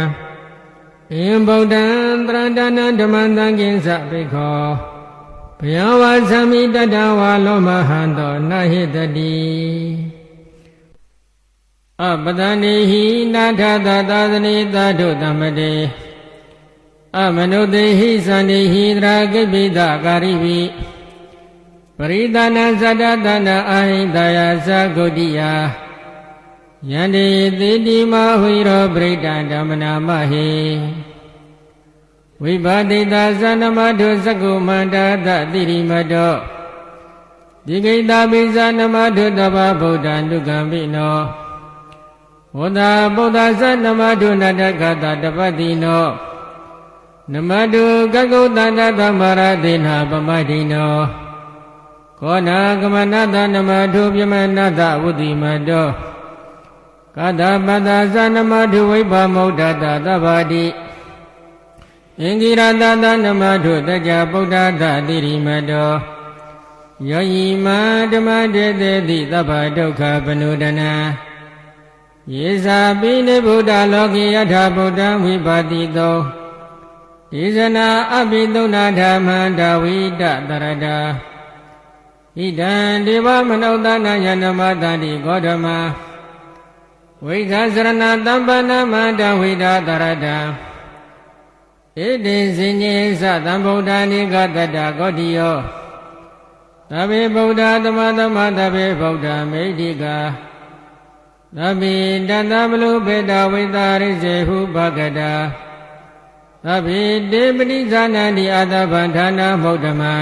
[1.14, 1.86] အင်ဗုဒ္ဓံ
[2.28, 4.66] တရတနဓမ္မံသံဃင်္စပိခော
[5.60, 9.38] ဘယဝါသမိတတဝါလောမဟံတောနဟိတတိ
[12.04, 15.74] အပဒနေဟိနာထသသာသနေသာထုတမတေ
[17.18, 20.60] အမနုတေဟိသန္တိဟိတရာကိပိတကာရိဝိ
[21.98, 25.42] ပရိသနာဇတတနာအာဟိတယသဂုတိယ
[26.92, 27.28] ယန္တိ
[27.60, 30.50] တိတိမဟိရောပရိဒံဓမ္မနာမဟိ
[32.42, 36.34] ဝိပါတိတာသနမထုသကုမန္တာတတိရိမတော
[37.66, 41.18] ဒီကိတာပိဇာနမထုတဘာဗုဒ္ဓံဒုက္ခံပိနော
[42.58, 42.80] ဝဒ
[43.16, 46.06] ဗုဒ္ဓသနမထုနတကတတပတိနော
[47.34, 50.94] နမတုကကုတန္တသမရတိနာပမတိနော
[52.20, 55.88] ခောနာကမနတနမထုပြမနတဝုတိမတော
[57.18, 60.66] ကတပတ္တသနမထုဝိပမုဒ္ဒတသဗ္ဗတိ
[62.22, 65.92] အင်္ဂိရတသနမထုတကြဗုဒ္ဓတတိရိမတော
[67.10, 67.68] ယောယီမ
[68.12, 70.94] ဓမ္မတေတေတိသဗ္ဗဒုက္ခပနုဒနာ
[72.34, 76.18] ယေဇာပိနိဗုဒ္ဓလောကေယထာဗုဒ္ဓံဝိပါတိတော
[77.36, 80.98] ဣဇနာအပိသုဏဓမ္မန္တဝိတတရတာ
[82.38, 82.74] ဣဒံ
[83.06, 85.68] ဒေဝမနုဿနာယနမတန္တိဂေါတမ
[87.26, 90.38] ဝိခာစရဏတမ္ပနမန္တဝိဒတရတာ
[91.96, 95.58] ဣတိစဉ္ညေသသံဗုဒ္ဓနိကတတဂေါတိယော
[96.92, 100.18] သဗ္ဗေဗုဒ္ဓသမသမသဗ္ဗေဗုဒ္ဓမေဓိကာ
[101.58, 101.96] သဗ္ဗေ
[102.30, 105.34] တတမလူဘေတဝိတာရိစေဟုဘဂတာ
[106.66, 107.02] သဗ္ဗေ
[107.32, 110.16] တေပတိဇာနန္တိအတဗန္ဌာနာမௌဓမံ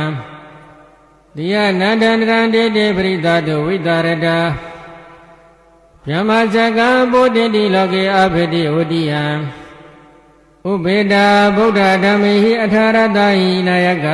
[1.35, 4.37] တိယနန္တန္တရံတေတေပရိသတုဝိတာရတာ
[6.07, 9.23] ဗြဟ္မဇကံဘုဒ္ဓတိလောကေအဘိတိဝတိယံ
[10.69, 14.07] ဥပေတာဗုဒ္ဓဓမ္မေဟိအထာရတဟိနာယက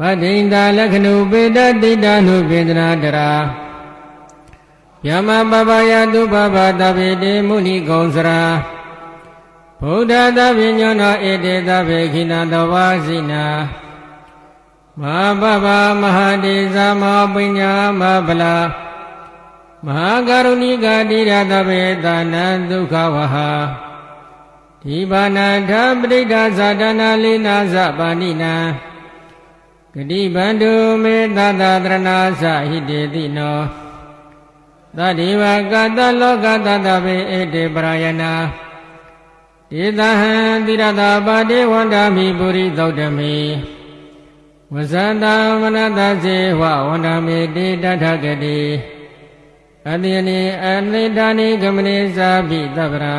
[0.00, 3.30] ဗဒိန္တာလက္ခဏုပေတတိတနုပေဒနာတရာ
[5.06, 8.42] ယမပပယတုပပတဗေတေမုနိကုံစရာ
[9.82, 13.44] ဗုဒ္ဓသဗ္ဗညောနောဧတေသဗ္ဗေခိနတဝါစိနာ
[15.00, 15.02] မ
[15.40, 15.66] ဟာပပ
[16.00, 18.56] မဟာတေဇာမောပညာမဗလာ
[19.86, 23.50] မဟာကရုဏိကတိရသဗ္ဗေသာနံဒုက္ခဝဟာ
[24.82, 28.54] ဒီဘာနာထပရိဒဇာတနာလိနာဇပါဏိနာ
[29.94, 33.58] ဂတိဗန္တုမေသတတရဏာသဟိတေတိနော
[34.96, 35.42] သတိဝ
[35.72, 38.32] ကတလောကတတဗေဧတေပရယနာ
[39.82, 40.34] ဧတဟံ
[40.66, 43.36] တိရတာပါတိဝန္တာမိပုရိသုတ်တမေ
[44.72, 45.24] ဝဇန္တ
[45.60, 48.60] မနတဇေဝဝန္တာမေတိတထဂတိ
[49.90, 53.18] အတိယနိအနိဒာနိကမနိသာပိတပရာ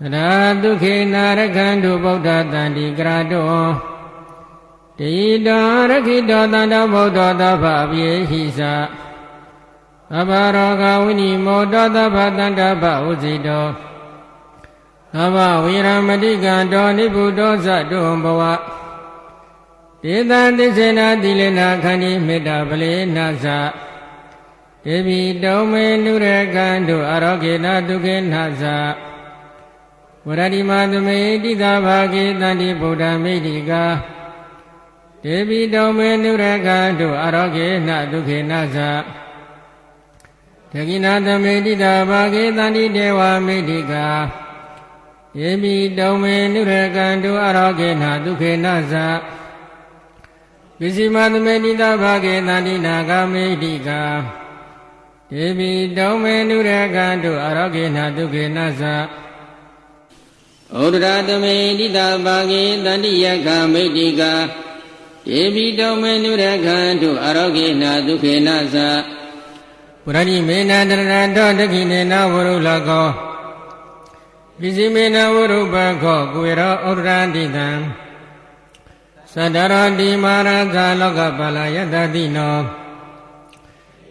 [0.00, 0.28] ကရာ
[0.62, 3.52] ဒုခေနာရခန္တုဗုဒ္ဓတန္တိကရာတော
[4.98, 5.14] တိ
[5.46, 8.60] တောရခိတောတန္တဗုဒ္ဓသဗ္ဗပြေဟိသ
[10.10, 13.66] သဗ္ဗရောဂဝိနိမောတောသဗ္ဗတန္တဗဥစီတော
[15.14, 18.42] သဗ္ဗဝိရမတိကံတောနိဗ္ဗုတောသတုံဘဝ
[20.02, 23.46] တေတံသစ္စေနာတိလေနာခန္ဒီမေတ္တာပလေနာသ
[24.86, 28.64] ဒေဝီတုံမေနုရကံတို့အရောဂေနဒုက္ခေနသ
[30.26, 33.84] ဝရတိမသမေတိသာဘာဂေတန္တိဗုဒ္ဓမေတိကာ
[35.24, 38.78] ဒေဝီတုံမေနုရကံတို့အရောဂေနဒုက္ခေနသ
[40.72, 44.06] တကိနာသမေတိသာဘာဂေတန္တိဒေဝမေတိကာ
[45.40, 48.94] ယေပိတုံမေနုရကံတုအရောကေနဒုခေနသ
[50.78, 54.02] ပစ္စည်းမသမေတိတဘာကေတန္တိနာဂမေတိကာ
[55.32, 58.82] ဒေပိတုံမေနုရကံတုအရောကေနဒုခေနသ
[60.78, 64.32] ဩဒရာသမေတိတဘာကေတန္တိယကမေတိကာ
[65.26, 68.76] ဒေပိတုံမေနုရကံတုအရောကေနဒုခေနသ
[70.02, 73.08] ပုရဏိမေနတရဏတောတခိနေနဝရုလကော
[74.58, 77.68] ပိစိမေနဝရုပခောကွေရောဩဒရာတိတံ
[79.34, 82.85] သတ္တရောတိမာရသလောကပလယတတိနော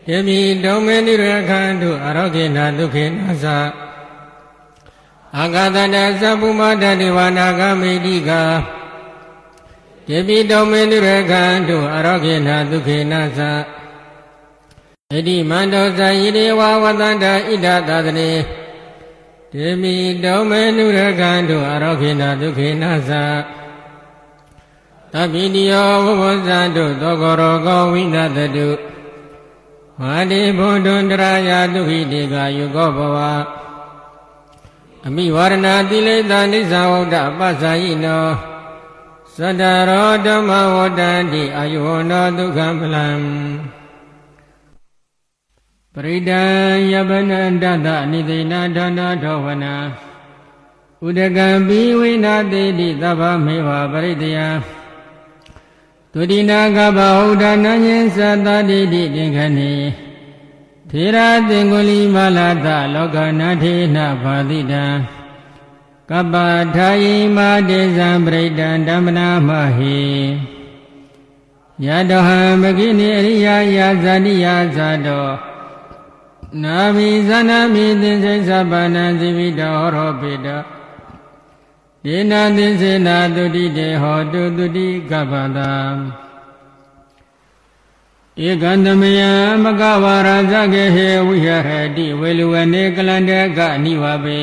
[0.10, 3.12] ယေမိဒုံမေနိရခန္တုအရောဂေနဒုခေန
[3.44, 3.46] သ
[5.38, 8.42] အာဂတတသဗ္ဗုမတတေဝနာဂမိတိကာ
[10.10, 13.40] ယေမိဒုံမေနိရခန္တုအရောဂေနဒုခေနသ
[15.12, 18.32] ဣတိမန္တောဇာယိရေဝဝတန္တဣဒသာသနေ
[19.54, 23.12] ဒေမိတောမေနုရကံတို့အရောခေနဒုခေနသ
[25.14, 28.68] သဗ္ဗိတိယောဝဘဇံတို့သောကောရောကောဝိနတတု
[30.00, 33.18] မာတိဘုဒ္ဓန္တရာယဒုဟိတေကယုကောဘဝ
[35.08, 38.26] အမိဝရဏတိလိတနိစ္စဝဒ္ဒပသယိနော
[39.38, 43.08] သတ္တရောဓမ္မဝတ္တံတိအာယုဝနောဒုက္ခပလံ
[45.94, 46.44] ပရိဒံ
[46.92, 49.76] ယပနန္တတအနိသိဏဒါနာထောဝနာ
[51.06, 54.38] ဥဒကံဘိဝိနာတိတိသဗ္ဗမေဝပရိတယ
[56.18, 59.74] သုတိနာကဗဟုဒနာညင်သတတိတိသင်္ခဏေ
[60.90, 61.18] ထေရ
[61.50, 64.86] သင်္ကုလီမလာတလောကနာထေနဘာတိတံ
[66.10, 66.36] ကပ္ပ
[66.76, 70.00] ထာယိမာတေဇံပရိဒံဓမ္မနာမဟိ
[71.86, 75.28] ယတဟံမကိနိအရိယာယာဇာတိယာဇာတော
[76.64, 80.75] နာမီဇနမိသင်္စိသဗ္ဗနံဇိဝိတောရောပိတော
[82.08, 85.72] ဒေနာသင်္စေနာတုတိတေဟောတုတုတိကပ္ပတာ
[88.48, 89.22] ဧကံသမယ
[89.64, 94.42] မကဝါရာဇကေဟေဝိဟရတိဝေလူဝနေကလန္တကနိဝပေ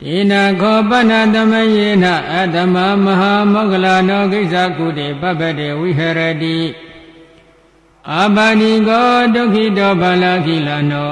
[0.00, 6.58] ဒေနာခောပဏသမယေနအတ္တမမဟာမောဂလနောကိစ္စကုတေပပတေဝိဟရတိ
[8.12, 11.10] အာပါဏိကောဒုက္ခိတောဘာလခိလနော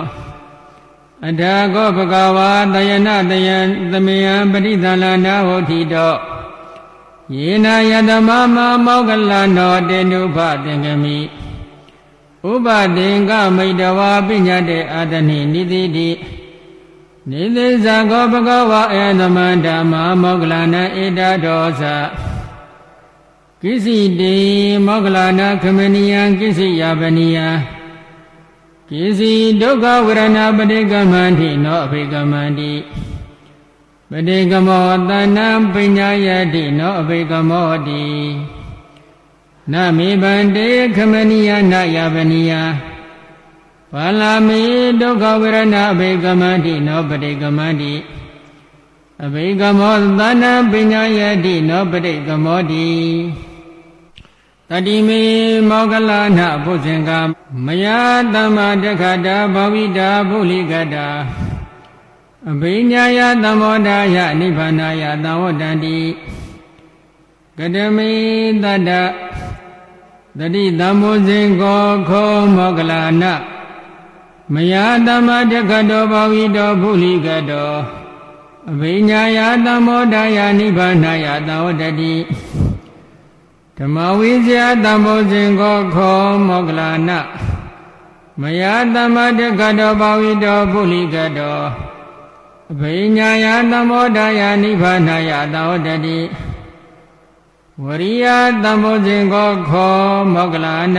[1.29, 3.59] အထာကောဘဂဝါတယနာတယံ
[3.93, 6.15] သမယံပရိသလနာဟောတိတော
[7.37, 11.19] ယေနာယတမမမောကလနောတေနုဖသင်္ကမိ
[12.51, 16.11] ဥပသင်္ကမိတဝါပညာတေအာတနိနိတိတိ
[17.31, 21.83] နိသိဇာကောဘဂဝါအေသမန္ဓမ္မမောကလနာဧတာဒောသ
[23.63, 24.37] ကိစီတေ
[24.87, 27.39] မောကလာနာခမနိယံကိစီယပနိယ
[28.91, 32.73] ကိစီဒုက္ခဝရဏပတိကမန္တိနောအဘိကမန္တိ
[34.11, 38.05] ပတိကမောတဏံပညာယတိနောအဘိကမောတိ
[39.73, 42.53] နမေဗန္တေခမနိယနာယပနိယ
[43.93, 44.61] ဘာလာမေ
[45.01, 47.95] ဒုက္ခဝရဏအဘိကမန္တိနောပတိကမန္တိ
[49.25, 52.89] အဘိကမောသနာပညာယတိနောပတိကမောတိ
[54.71, 55.23] တတိမေ
[55.69, 57.11] မောကလနာဘုဇင်္ဂ
[57.67, 57.87] မယ
[58.35, 61.07] တမ္မာတခတာဘဝိတာဘုလိကတာ
[62.51, 66.01] အဘိညာယသမောဒာယနိဗ္ဗာနာယသဝတ္တန္တိ
[67.59, 68.11] ကတမေ
[68.63, 68.91] တတ္တ
[70.39, 73.35] တတိတမောဇင်ကောခောမောကလနာ
[74.55, 74.75] မယ
[75.07, 77.73] တမ္မာတခတောဘဝိတောဘုလိကတော
[78.71, 82.15] အဘိညာယသမောဒာယနိဗ္ဗာနာယသဝတ္တတိ
[83.79, 87.11] ဓမ္မဝိဇ္ဇာတံဘောဇင်ကောခောမောကလာန
[88.41, 88.63] မယ
[88.95, 91.61] တမတကတောဘာဝိတောပုလိကတော
[92.73, 96.19] အဘိညာယသမောဒာယနိဗ္ဗာနာယသာဝတ္တိ
[97.85, 98.25] ဝရိယ
[98.63, 99.97] တံဘောဇင်ကောခော
[100.35, 100.99] မောကလာန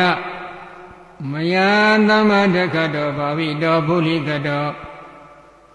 [1.31, 1.55] မယ
[2.07, 4.67] သမတကတောဘာဝိတောပုလိကတော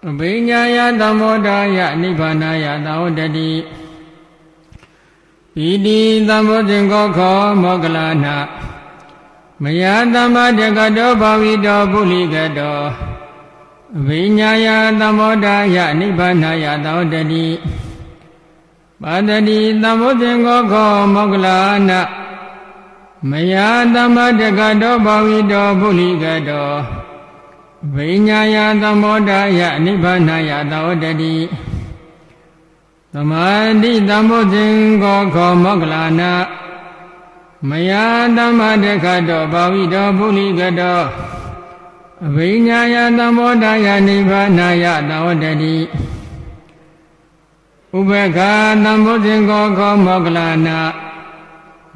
[0.09, 3.49] အဘိညာယသမောဒာယနိဗ္ဗာနာယသာဝတ္တိ
[5.55, 8.35] ပိတိသံဘောဇင်ကောခောမောကလာနာ
[9.61, 9.83] မယ
[10.13, 12.79] သမ္မာတကတောဘာဝိတောပုလိကတော
[13.97, 14.67] အဘိညာယ
[14.99, 17.47] သမောဒာယနိဗ္ဗာနာယသောတတိ
[19.01, 21.57] ပါတတိသံဘောဇင်ကောခောမောကလာ
[21.89, 22.01] နာ
[23.29, 23.53] မယ
[23.93, 26.71] သမ္မာတကတောဘာဝိတောပုလိကတော
[27.85, 31.35] အဘိညာယသမောဒာယနိဗ္ဗာနာယသောတတိ
[33.15, 33.47] သမာ
[33.81, 36.31] ဓိတံဘုဇင်ကောခောမောကလာနာ
[37.69, 37.91] မယ
[38.37, 41.01] တမ္မတခတောဘာဝိတောပုလိကတော
[42.25, 45.75] အဘိညာယသံဘောဓာယနိဗ္ဗာနာယသဝတ္တိ
[47.97, 48.39] ဥပက္ခ
[48.83, 50.79] သံဘုဇင်ကောခောမောကလနာ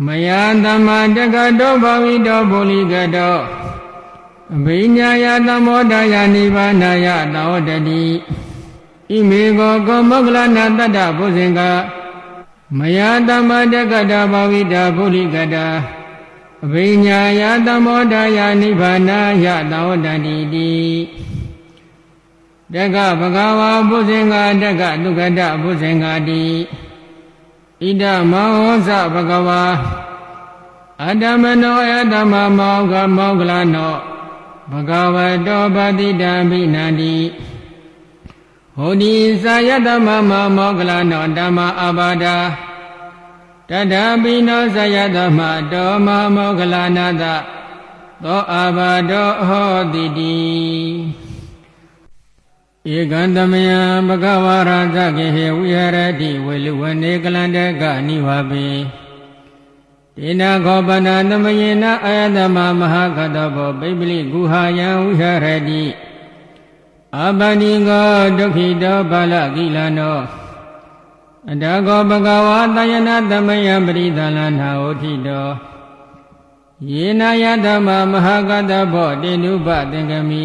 [0.05, 0.29] မယ
[0.63, 3.37] သမ္မာတက္ကတောဘာဝိတောပုလိကတော
[4.55, 8.05] အဘိညာယသမောဒယနိဗ္ဗာနယတောတတိ
[9.09, 11.61] ဣမေကောကောမောကလနာတတ္တဘုဇင်က
[12.77, 15.71] မယသမ္မာတက္ကတောဘာဝိတောပုလိကတော
[16.65, 19.09] အဘိညာယသမောဒယနိဗ္ဗာန
[19.43, 20.73] ယတောတတိတိ
[22.73, 26.43] တက္ကဗဂဝါဘုဇင်္ဂတက္ကဒုက္ကတဘုဇင်္ဂတိ
[27.81, 28.49] ဣဒမော
[28.87, 29.63] ဇဘဂဝါ
[31.03, 33.95] အတ္တမနောအတ္တမမောကမောကလနော
[34.71, 37.15] ဘဂဝတောပတိတံဘိနန္တိ
[38.79, 39.13] ဟောဒီ
[39.43, 42.35] သာယတမမမောကလနောဓမ္မအဘာဒာ
[43.69, 45.39] တတပိနောဇယတမ
[45.71, 47.23] တောမမောကလနာတ
[48.23, 50.37] သောအဘာတောဟောတိတိ
[52.93, 58.67] ဧကံတမယံဘဂဝါရာဇကေဟေဝိဟရတိဝေလူဝနေကလန္တကနိဝပေ
[60.17, 65.83] တေနခောပနာသမယေနအာယတမမဟာကတောဘောပိပလိကုဟာယံဝိဟရတိ
[67.15, 70.19] အပန္တိကောဒုက္ခိတောပါဠကိလနော
[71.51, 75.47] အတကောဘဂဝါတယနာသမယံပရိသလနာဟောတိတော
[76.91, 80.43] ယေနာယတမမဟာကတဘောတေနုပသင်္ကမိ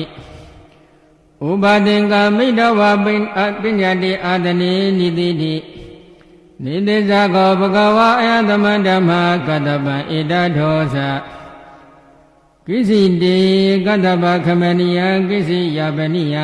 [1.49, 3.15] ဥပါသင်္ကာမိတ္တဝပိ
[3.63, 5.55] ပညာတိအာတနေနိတိတိ
[6.65, 10.97] နိတိဇာကောဘဂဝါအယသမဓမ္မာကတ္တပံဣဒထောသ
[12.67, 13.39] ကိစီတေ
[13.87, 16.37] ကတ္တပခမနိယကိစီယပနိယ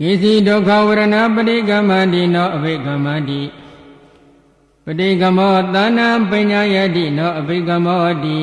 [0.00, 3.42] ကိစီဒုက္ခဝရဏပရိကမန္တိနောအဘိကမန္တိ
[4.84, 8.42] ပရိကမောသာနာပညာယတိနောအဘိကမောတိ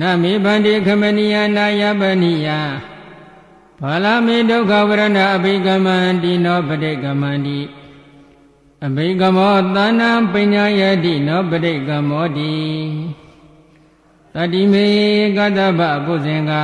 [0.00, 2.48] နမေဗန္တိခမနိယနာယပနိယ
[3.80, 7.58] ဘာလမေဒုက္ခဝရဏအဘိကမန္တိနောပရိကမန္တိ
[8.84, 12.54] အဘိကမောသာနာပညာယတိနောပရိကမောတိ
[14.36, 14.86] တတိမေ
[15.36, 16.62] ကတ္တဗဘုဇင်္ဂာ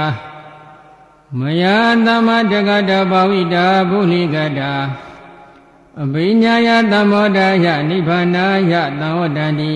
[1.39, 1.65] မယ
[2.07, 4.73] သမတကတဘာဝိတာဘုလိကတာ
[6.03, 9.75] အဘိညာယသမောဒယနိဗ္ဗာနာယသံဝတ္တန္တိ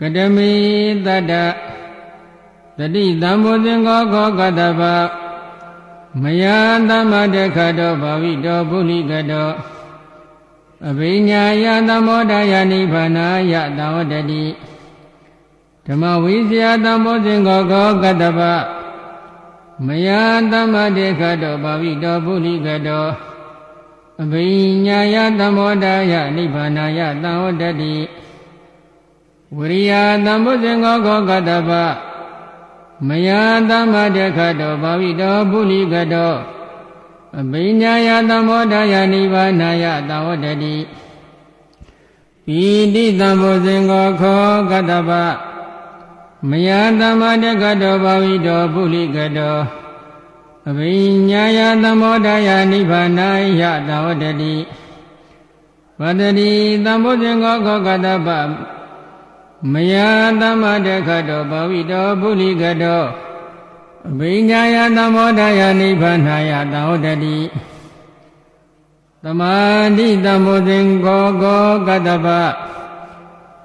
[0.00, 0.52] ကတမေ
[1.06, 1.32] တတ္တ
[2.78, 4.82] တတိသံဘောဇင်္ဂောခောကတ္တဗ
[6.22, 6.44] မယ
[6.88, 9.50] သမတခတောဘာဝိတောပုလိကတော
[10.88, 14.44] အဘိညာယသမောဒယနိဗ္ဗာနာယသံဝတ္တတိ
[15.88, 18.40] ဓမ္မဝိဇ္ဇာသမောဇင်္ဂောခောကတ္တဗ
[19.86, 20.08] မယ
[20.52, 23.06] သမတေခတောဘာဝိတောပုလိကတော
[24.22, 24.46] အဘိ
[24.86, 27.94] ညာယသမောဒယနိဗ္ဗာနာယသံဝတ္တတိ
[29.56, 29.92] ဝရိယ
[30.26, 31.70] သမောဇင်္ဂောခောကတ္တဗ
[33.08, 33.28] မယ
[33.68, 36.34] သမတေခတောဘာဝိတောပုလိကတော
[37.40, 40.76] အဘိညာယသမောဒယနိဗ္ဗာနာယသံဝတ္တတိ
[42.46, 42.62] ပိ
[42.94, 45.10] ဋိသံဘောဇင်္ဂောခောကတ္တဗ
[46.46, 46.68] မယ
[47.00, 49.56] သမတကတောဘာဝိတောပုလိကတော
[50.68, 50.94] အဘိ
[51.28, 53.28] ညာယသမောဒယနိဗ္ဗာနာ
[53.60, 54.54] ယသဝတ္တိ
[56.00, 56.50] ဝတ္တိ
[56.84, 58.28] သံဘုဇင်္ဂောခောကတပ
[59.72, 59.94] မယ
[60.40, 63.02] သမတကတောဘာဝိတောပုလိကတော
[64.08, 67.38] အဘိညာယသမောဒယနိဗ္ဗာနာယသဝတ္တိ
[69.22, 69.54] သမာ
[69.96, 72.26] ဓိသံဘုဇင်္ဂောခောကတပ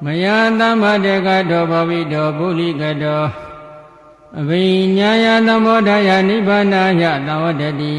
[0.03, 0.25] မယ
[0.59, 3.23] သမတေကတောဘဝိတောပုလိကတော
[4.39, 4.63] အဘိ
[4.97, 7.95] ညာယသမောဒယနိဗ္ဗာနာယသဝတ္တိ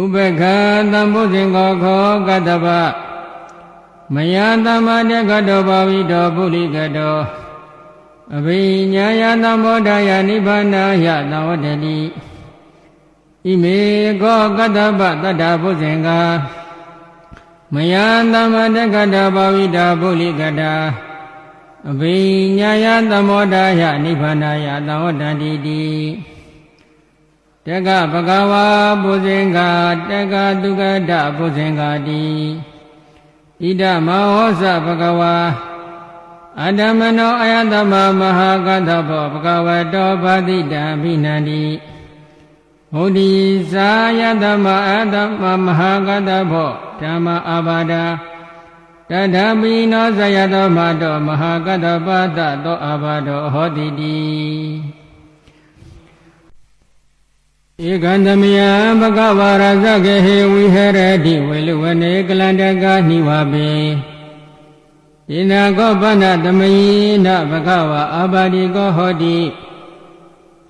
[0.00, 0.42] ဥပက္ခ
[0.92, 2.66] သံဘုဇင်္ဂောခောကတ္တဗ
[4.14, 7.16] မယသမတေကတောဘဝိတောပုလိကတော
[8.36, 8.60] အဘိ
[8.92, 11.74] ညာယသမောဒယနိဗ္ဗာနာယသဝတ္တိ
[13.44, 13.78] ဣမေ
[14.22, 16.20] ကောကတ္တဗတတ္တဘုဇင်္ဂာ
[17.74, 17.94] မယ
[18.32, 20.74] သမတကတဘာဝိတာပုလိကတာ
[21.90, 22.16] အဘိ
[22.58, 25.86] ညာယသမောဒယနိဗ္ဗာနာယသဝတ္တတိတိ
[27.66, 28.66] တက္ကဗကဝါ
[29.02, 29.58] ပုဇင်္ဂ
[30.10, 32.26] တက္ကတုကတပုဇင်္ဂတိ
[33.62, 35.34] ဣဒမဟောစဗကဝါ
[36.60, 41.62] အတ္တမနောအယတမမဟာကတဘောဗကဝတောဗာတိတံဘိနန္တိ
[42.94, 43.30] ဟောဒီ
[43.72, 46.70] သာယတမအတ္တမမဟာကတဘော
[47.00, 48.04] ဓမ္မအာဘာဒာ
[49.10, 54.18] တထပိနောဇယတောမတောမဟာကတပါတသောအာဘာဒောဟောတိတိ
[57.86, 58.58] ဧကံသမယ
[59.00, 63.70] ဘဂဝါရဇကေဟေဝိဟရတိဝေလူဝနေကလန္တကနှိဝပေ
[65.30, 66.90] ဣနာကောပဏသမယိ
[67.24, 69.36] နဘဂဝါအာဘာတိကောဟောတိ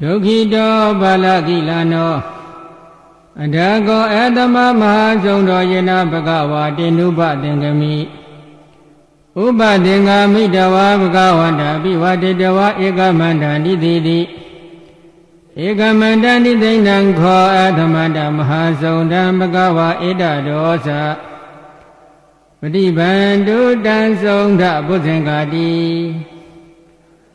[0.02, 2.14] ဒုက္ခိတောဘာလကိလနော
[3.42, 7.94] အဒါကောအတမမဟာဆုံးတော်ယေနဘဂဝါတိနုပသင်္ကမိ
[9.44, 14.20] ဥပသင်္ဃမိတဝါဘဂဝန္တာပိဝတေတဝါဧကမန္တန္တိတိတိ
[15.66, 20.88] ဧကမန္တန္တိသိဏံခောအသမန္တမဟာဆုံးတံဘဂဝါဧတဒောသ
[22.60, 25.72] ပฏิဗန္တုတံဆုံးထဘုဇင်္ဂာတိ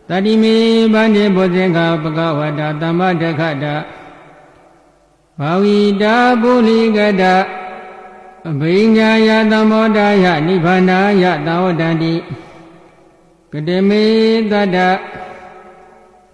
[0.09, 0.55] တတိမေ
[0.93, 3.65] ဗန္တိဘုဇင်္ဂာဘဂဝတာသမ္မတခတ
[5.39, 7.23] ဘာဝီတာပုလိကတ
[8.49, 12.13] အဘိညာယသမောတာယနိဗ္ဗာနာယသာဝတန္တိ
[13.51, 14.03] ကတမေ
[14.51, 14.77] တတ္တ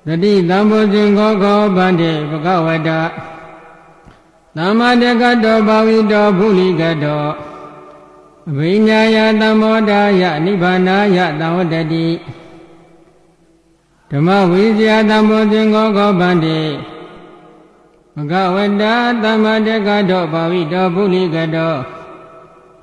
[0.05, 2.99] တတိသံဘောဇင်ခောခောဗန္တိဘဂဝတာ
[4.55, 7.25] သမ္မာတကတောဘာဝီတောပုလိကတော
[8.49, 12.07] အဘိညာယသမောတာယနိဗ္ဗာနာယသာဝတတိ
[14.11, 16.59] ဓမ္မဝိဇ္ဇာသံဘောဇင်ခောခောဗန္တိ
[18.15, 18.83] မကဝတ္တ
[19.23, 21.75] သမ္မာတကတောဘာဝိတောပုလိကတော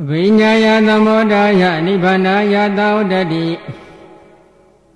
[0.00, 3.46] အဘိညာယသမောတာယနိဗ္ဗာနာယသာဝတတိ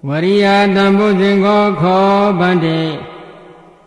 [0.08, 2.06] ဝရိယသံဘုဇင်ကိုခော
[2.40, 2.80] ဗန္တိ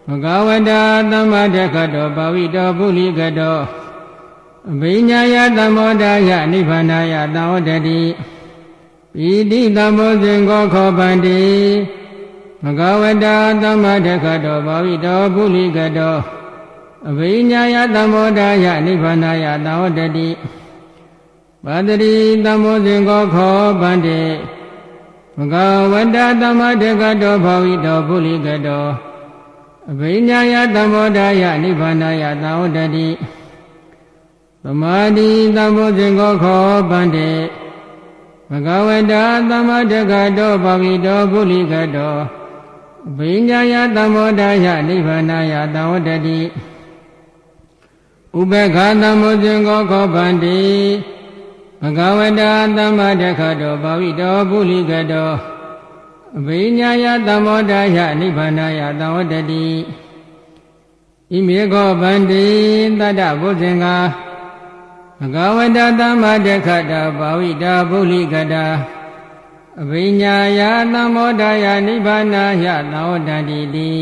[0.08, 0.72] မကဝတ္တ
[1.12, 3.60] သမ္မာတကတောဘာဝိတောပုလိကတော
[4.72, 8.02] အဘိညာယသမောတာယနိဗ္ဗာနာယသာဝတတိ
[9.14, 11.42] ပိတိသံဘုဇင်ကိုခောဗန္တိ
[12.66, 13.26] မကဝတ္တ
[13.62, 16.16] သမ္မာတကတောဘာဝိတောပုလိကတော
[17.10, 20.30] အဘိညာယသမောတာယနိဗ္ဗာနာယသာဝတတိ
[21.64, 22.14] ပါတတိ
[22.46, 24.22] သမောဇင်ကိုခောဗန္တိ
[25.38, 25.56] မက
[25.92, 28.86] ဝတ္တသမ္မာတကတောဘာဝိတောပုလိကတော
[29.92, 33.08] အဘိညာယသမောတာယနိဗ္ဗာနာယသာဝတတိ
[34.64, 37.32] သမာဓိသမောဇင်ကိုခောဗန္တိ
[38.50, 39.14] မကဝတ္တ
[39.50, 42.43] သမ္မာတကတောဘာဝိတောပုလိကတောအ
[43.18, 46.40] ဘိညာယသမောတာယနိဗ္ဗာနာယသာဝတတိ
[48.38, 50.60] ဥပေက္ခသမောဇင်ကိုခောဗန္တိ
[51.82, 55.32] ဘဂဝတာသမ္မာတခတောဘာဝိတောပုလိကတော
[56.38, 59.68] အဘိညာယသမောတာယနိဗ္ဗာနာယသဝတတိ
[61.32, 62.46] ဣမေခောဗန္တိ
[63.00, 63.86] တတ္တဘုဇင်္ဂ
[65.34, 68.66] ဘဂဝတာသမ္မာတခတာဘာဝိတာပုလိကတာ
[69.82, 70.62] အဘိညာယ
[70.94, 73.94] သမောတာယနိဗ္ဗာနာယသဝတတိတိ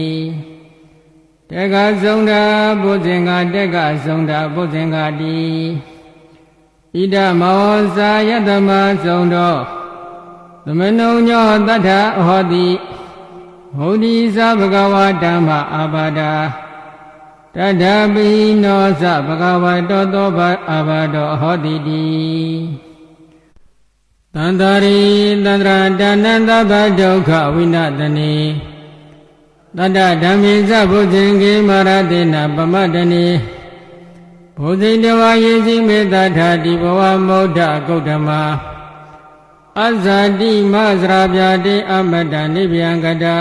[1.50, 2.42] တက္ကဆုံးတာ
[2.82, 5.42] ဘုဇင်္ဂတက္ကဆုံးတာဘုဇင်္ဂတိ
[6.96, 8.70] ဣဒမောဇာယတမ
[9.04, 9.56] ဆုံးသော
[10.66, 11.90] သမနုံညောတတ္ထ
[12.26, 12.68] ဟောတိ
[13.78, 16.32] ဟောတိသဘဂဝါဓမ္မအာဘာဒာ
[17.56, 18.28] တတ္ထပိ
[18.64, 22.91] နောသဘဂဝါတောသောဘအာဘာတောဟောတိတိ
[24.36, 25.00] တန္တရိ
[25.46, 28.36] တန္တရာဒါနန္တဘဒုက္ခဝိနတနေ
[29.78, 33.26] တတ္တဓမ္မိသဘုဇင်ကေမာရတေနပမတနေ
[34.60, 38.30] ဘုဇိတဝါယေစီမေတ္ထာတိဘဝမௌဒ္ဒဂௌတမ
[39.80, 43.38] အဇာတိမသရာပြတိအမတ္တနိဗ္ဗယံကတာ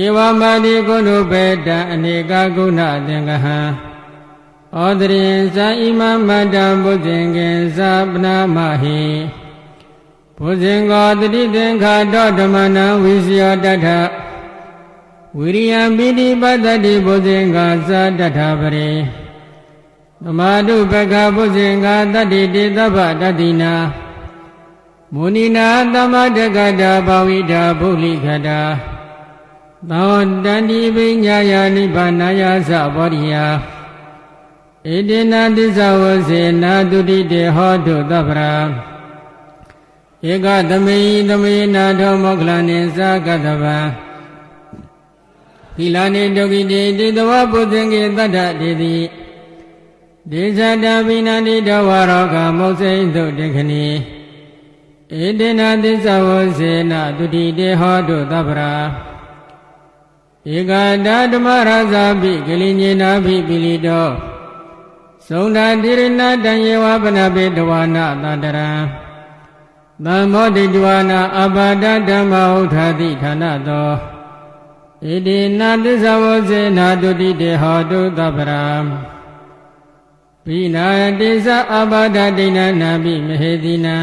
[0.00, 3.58] ဧဝမတိကုဏုပေတံအနေကဂုဏသင်္ကဟံ
[4.76, 9.02] ဩဒရင်ဇာဣမမတ္တဘုဇင်ကေဇာပနာမဟိ
[10.40, 13.86] ဘုဇင်ကောတတိသင်္ခါတောဓမ္မနံဝိစယောတထ
[15.38, 18.90] ဝိရိယံပိတိပတ္တိဘုဇင်ကာဇာတထပရိ
[20.22, 23.74] သမာဓုပကဘုဇင်္ဂတတ္တိတေသဗ္ဗတတ္တိနာ
[25.14, 28.60] မုဏိနာသမတကတာဘာဝိတာဗုလိခတာ
[29.90, 33.46] သောတန္တိပိညာယာနိဗ္ဗာနာယသဘောရိယာ
[34.84, 38.54] ဣတိနာသစ္စာဝစေနာတုတိတေဟောတုသဗ္ဗရာ
[40.32, 40.98] ဧကသမေ
[41.28, 43.78] သမေနာထောမောက္ခလနိသကတဗံ
[45.76, 48.96] သီလနိဒုက္ခိတေတိတဝပုဇင်္ကေတတ္ထတေတိ
[50.30, 53.86] ဒေဇတာဘိနန္တိတဝရောကမုတ်စိန်သုတေခဏီ
[55.24, 58.74] ဧတေနသစ္စာဝစေနတုတိတေဟောတုသဗ္ဗရာ
[60.54, 60.72] ဧက
[61.06, 64.08] တဓမ္မရဇာပိကလိညေနာပိပိလိတော
[65.28, 68.70] သုံးတာတိရဏတံယေဝပနပေတဝနာတန္တရံ
[70.04, 73.90] သံမောတိတဝနာအဘာဒဓမ္မဥထာတိဌာနသော
[75.04, 78.64] ဣတိနာသစ္စာဝစေနာတုတိတေဟောတုသဗ္ဗရာ
[80.46, 80.86] ဘိနာ
[81.20, 83.96] တိသအဘာဒဒိဏနာပိမဟေတိနာ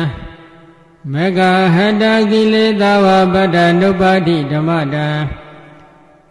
[1.14, 1.40] မဂ
[1.76, 5.08] ဟတကိလေသာဝပတ္တနုပါတိဓမ္မတံ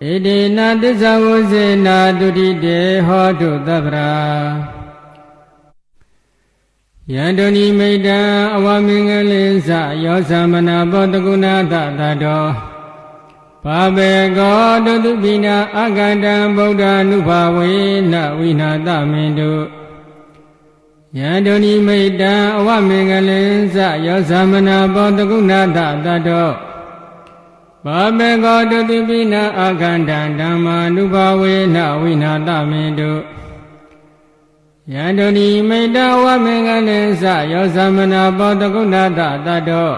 [0.03, 4.13] ဣတိနာသစ္စာဝစေနာတုတိတေဟောတုသဗ္ဗရာ
[7.11, 8.19] ယန္တုန်ိမိတံ
[8.57, 9.71] အဝမင်္ဂလိသ
[10.05, 12.45] ယောသမနာဘောတကုဏသတတော
[13.65, 17.73] ဘာဘေကောတုတုပိနာအကန္တံဗုဒ္ဓ ानु ဘာဝေ
[18.13, 19.53] နဝိနာသမင်တု
[21.19, 23.77] ယန္တုန်ိမိတ္တံအဝမင်္ဂလင်္စ
[24.07, 26.51] ယောသမနာဘောတကုဏတတတော
[27.85, 33.11] ဘာဘေကောတုတုပိနာအကန္တံဓမ္မာနုဘာဝေနဝိနာသမင်တု
[34.95, 39.93] ယန္တုန်ိမိတ္တဝမင်္ဂလင်္စယောသမနာဘောတကုဏတတတော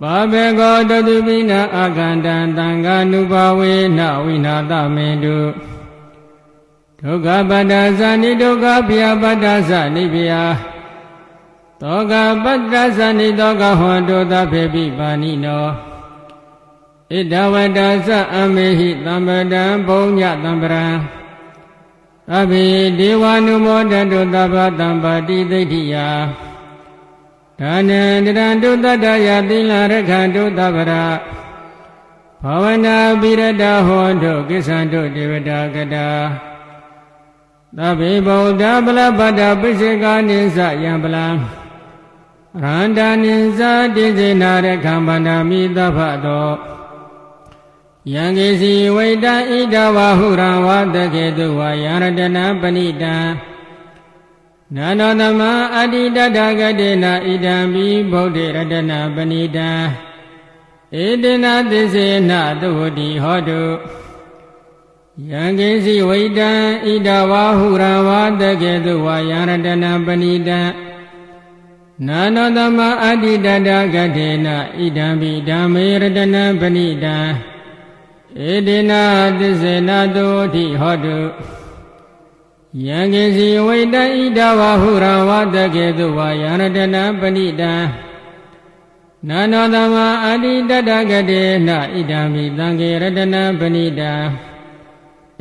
[0.00, 5.38] ဘာဘေကောတတုပိနာအာခန္တံတံဃာနုဘဝေနဝိနာတမေတု
[7.00, 10.54] ဒုက္ခပတ္တဇာနိဒုက္ခဘုရားပတ္တဇာနိဘုရား
[11.80, 12.12] သောက
[12.44, 15.64] ပတ္တဇာနိသောကဟောတောသဖေပိပါဏိနော
[17.10, 20.86] ဣဒဝတ္တဇအမေဟိတမ္ပတံဘုံညတံပရံ
[22.34, 22.64] အဘိ
[22.98, 25.94] ဒေဝ ानु မောတတုသဗ္ဗတံပါတိသိဋ္ဌိယ
[27.60, 31.04] ဒါနံတရံတုတတ္တယသီလရခန္တုသဗ္ဗရာ
[32.42, 36.08] ဘာဝနာပိရတဟောတုကိစ္ဆန္တုဒေဝတာကတာ
[37.78, 41.26] သဗ္ဗေဗုဒ္ဓပလပတ္တပိစေကာနိသယံပလံ
[42.62, 43.62] ရန္တာနိသ
[43.96, 46.48] တိစေနာရခံဗန္ဒာမိသဗ္ဗတော
[48.12, 53.16] ယံကေစီဝိတံဣဒဝဟုရံဝတကေတုဝယံရတနာပဏိတံ
[54.74, 55.40] နာနောသမ
[55.74, 59.70] အတ္တိတတဂတေနဣဒံဘိဗုဒ္ဓရတနာပဏိတံ
[61.04, 63.62] ဧတေနသစ္စေနသုဝတိဟောတု
[65.30, 66.50] ယံကိစီဝိတံ
[66.86, 70.60] ဣဒဝါဟုရဝါတကေတုဝါယံရတနာပဏိတံ
[72.06, 74.46] နာနောသမအတ္တိတတဂတေန
[74.78, 77.16] ဣဒံဘိဓမ္မေရတနာပဏိတံ
[78.44, 78.92] ဧတေန
[79.38, 81.18] သစ္စေနသုဝတိဟောတု
[82.86, 87.72] ယံကေစီဝိတံဣဒဝဟုရဝတကေတုဝါယရတနာပဏိတံ
[89.28, 94.12] နာနောသမအတိတတကတေနဣဒံမိသံဃေရတနာပဏိတံ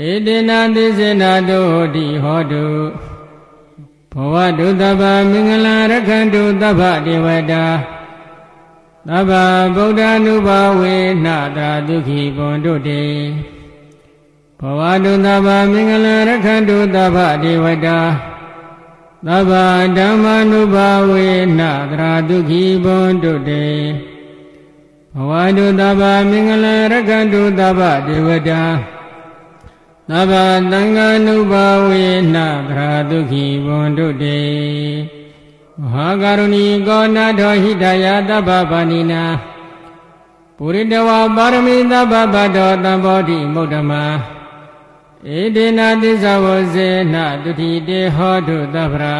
[0.09, 2.65] ဧတေနသစ္စေနာတုဟောတိဟောတု
[4.11, 7.63] ဘဝတုတဗ္ဗမင်္ဂလာရခန္တုတဗ္ဗဒေဝတာ
[9.09, 9.31] သဗ္ဗ
[9.75, 10.95] ဗုဒ္ဓ ानु ဘာဝေ
[11.25, 11.27] န
[11.57, 13.05] တာဒုက္ခိဘွန်တုတေ
[14.59, 17.99] ဘဝတုသဗ္ဗမင်္ဂလရခန္တုသဗ္ဗဒေဝတာ
[19.27, 19.51] သဗ္ဗ
[19.97, 21.27] ဓမ္မ ानु ဘာဝေ
[21.59, 23.67] နသရာဒုက္ခိဘွန်တုတေ
[25.15, 28.63] ဘဝတုသဗ္ဗမင်္ဂလရခန္တုသဗ္ဗဒေဝတာ
[30.09, 30.33] သဗ္ဗ
[30.71, 32.03] သံဃာနုဘာဝေ
[32.35, 32.37] န
[32.67, 34.41] သရာဒုက္ခိဘွန်တုတေ
[35.13, 35.14] မ
[35.83, 39.23] ဟာကရုဏီကောနာထောဟိတယသဗ္ဗပါဏိနာ
[40.57, 44.03] ပုရိတဝါပါရမီသဗ္ဗဗတ္တောတံဘောဓိမုဒ္ဓမာ
[45.37, 49.19] ဧတေနာသစ္စာဝဇေနတုတိတေဟောတုသဗ္ဗရာ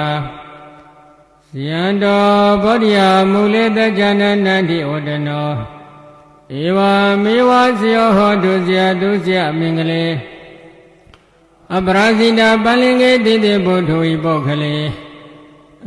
[1.50, 3.00] ဇယံတော်ဘောဓိယ
[3.32, 5.50] မူလေတကြနနန္တိဝတ္တနော
[6.62, 6.80] ဧဝ
[7.24, 10.06] မေဝဇယောဟောတုဇယတုဇယမင်္ဂလေ
[11.76, 14.76] အပရာဇိတာပလင်္ကေတိတိဘုထုဤပုဂ္ဂလေ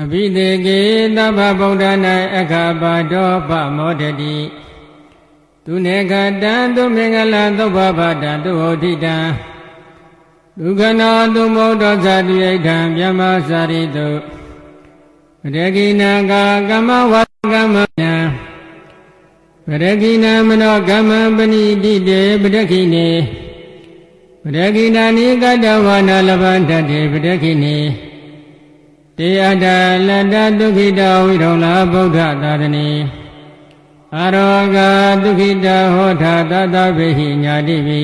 [0.02, 0.80] အဘိသေကေ
[1.16, 4.36] သဗ္ဗဗုဒ္ဓနာအခါပါတောပမောတတိ
[5.64, 9.16] သူနေကတံသူမင်္ဂလာသုဘဗတံသူဟောတိတံ
[10.58, 14.08] ဒုက္ခနာသုမောတောဇာတိယိထံမြမစာရိတု
[15.40, 17.22] ပရကိနာကာကမ္မဝါ
[17.52, 18.14] ကမ္မယံ
[19.66, 23.08] ပရကိနာမနောကမ္မပဏိတိတေပရကိနေ
[24.42, 27.76] ပရကိနာနိကတဝနာလဗန္တတေပရကိနေ
[29.20, 29.66] တေအတ္တ
[30.08, 32.88] လတ္တဒုက္ခိတဝိရုံလာဗုဒ္ဓသာသနေ
[34.16, 34.78] အရောဂ
[35.22, 38.02] ဒုက္ခိတဟောထာတတဗေဟိညာတိပိ